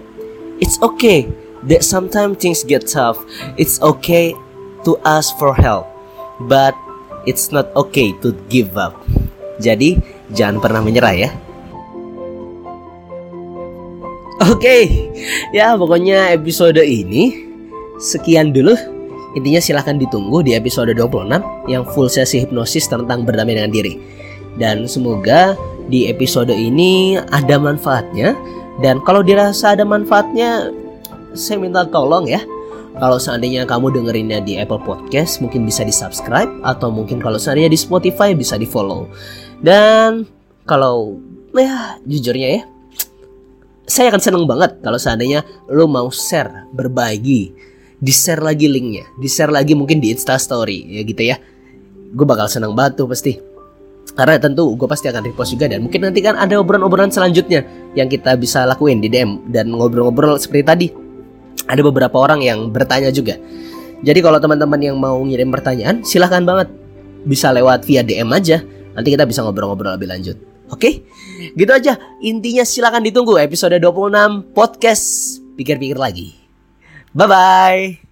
It's 0.58 0.82
okay 0.82 1.30
that 1.70 1.86
sometimes 1.86 2.42
things 2.42 2.66
get 2.66 2.90
tough. 2.90 3.22
It's 3.60 3.78
okay 3.84 4.34
to 4.86 4.96
ask 5.04 5.34
for 5.42 5.52
help 5.58 5.90
But 6.46 6.78
it's 7.26 7.50
not 7.50 7.74
okay 7.76 8.14
to 8.22 8.32
give 8.48 8.78
up 8.80 8.96
Jadi 9.60 9.98
jangan 10.32 10.62
pernah 10.62 10.80
menyerah 10.86 11.16
ya 11.18 11.32
Oke, 14.46 14.62
okay. 14.62 14.84
ya 15.56 15.74
pokoknya 15.74 16.30
episode 16.36 16.78
ini 16.84 17.46
Sekian 17.96 18.52
dulu. 18.52 18.76
Intinya 19.36 19.60
silahkan 19.60 20.00
ditunggu 20.00 20.44
di 20.44 20.56
episode 20.56 20.96
26 20.96 21.68
yang 21.68 21.84
full 21.92 22.08
sesi 22.08 22.44
hipnosis 22.44 22.88
tentang 22.88 23.28
berdamai 23.28 23.56
dengan 23.56 23.72
diri. 23.72 24.00
Dan 24.56 24.88
semoga 24.88 25.60
di 25.92 26.08
episode 26.08 26.52
ini 26.52 27.20
ada 27.20 27.60
manfaatnya. 27.60 28.32
Dan 28.80 29.04
kalau 29.04 29.24
dirasa 29.24 29.76
ada 29.76 29.84
manfaatnya, 29.84 30.72
saya 31.36 31.60
minta 31.60 31.84
tolong 31.88 32.28
ya. 32.28 32.40
Kalau 32.96 33.20
seandainya 33.20 33.68
kamu 33.68 33.92
dengerinnya 33.92 34.40
di 34.40 34.56
Apple 34.56 34.80
Podcast, 34.80 35.44
mungkin 35.44 35.68
bisa 35.68 35.84
di 35.84 35.92
subscribe. 35.92 36.48
Atau 36.64 36.90
mungkin 36.96 37.20
kalau 37.20 37.36
seandainya 37.36 37.76
di 37.76 37.80
Spotify, 37.80 38.32
bisa 38.32 38.56
di 38.56 38.64
follow. 38.64 39.12
Dan 39.60 40.24
kalau, 40.64 41.20
ya 41.52 42.00
jujurnya 42.08 42.50
ya, 42.60 42.62
saya 43.86 44.10
akan 44.10 44.22
seneng 44.22 44.46
banget 44.50 44.82
kalau 44.82 44.98
seandainya 44.98 45.46
lo 45.70 45.86
mau 45.86 46.10
share, 46.10 46.66
berbagi 46.74 47.54
di 47.96 48.12
share 48.12 48.44
lagi 48.44 48.68
linknya 48.68 49.08
di 49.16 49.30
share 49.30 49.54
lagi 49.54 49.72
mungkin 49.74 50.04
di 50.04 50.12
Insta 50.12 50.36
Story 50.36 50.84
ya 51.00 51.02
gitu 51.06 51.22
ya 51.24 51.38
gue 52.12 52.26
bakal 52.28 52.52
senang 52.52 52.76
banget 52.76 53.02
tuh 53.02 53.08
pasti 53.08 53.40
karena 54.16 54.40
tentu 54.40 54.76
gue 54.76 54.88
pasti 54.88 55.10
akan 55.10 55.22
repost 55.26 55.56
juga 55.56 55.72
dan 55.72 55.84
mungkin 55.84 56.08
nanti 56.08 56.20
kan 56.22 56.38
ada 56.38 56.60
obrolan-obrolan 56.60 57.12
selanjutnya 57.12 57.66
yang 57.98 58.08
kita 58.08 58.36
bisa 58.38 58.64
lakuin 58.68 59.00
di 59.00 59.08
DM 59.10 59.52
dan 59.52 59.72
ngobrol-ngobrol 59.72 60.40
seperti 60.40 60.64
tadi 60.64 60.88
ada 61.66 61.82
beberapa 61.82 62.16
orang 62.20 62.44
yang 62.44 62.70
bertanya 62.70 63.10
juga 63.10 63.40
jadi 64.04 64.20
kalau 64.20 64.38
teman-teman 64.38 64.80
yang 64.82 64.96
mau 65.00 65.18
ngirim 65.24 65.50
pertanyaan 65.50 66.04
silahkan 66.04 66.44
banget 66.44 66.70
bisa 67.26 67.50
lewat 67.56 67.88
via 67.88 68.04
DM 68.04 68.30
aja 68.36 68.62
nanti 68.96 69.10
kita 69.12 69.24
bisa 69.24 69.42
ngobrol-ngobrol 69.42 69.96
lebih 69.96 70.12
lanjut 70.12 70.38
Oke, 70.74 71.06
gitu 71.54 71.70
aja. 71.70 71.94
Intinya 72.26 72.66
silahkan 72.66 73.06
ditunggu 73.06 73.38
episode 73.38 73.78
26 73.78 74.50
podcast 74.58 75.38
pikir-pikir 75.54 75.98
lagi. 75.98 76.34
Bye 77.14 77.30
bye. 77.30 78.05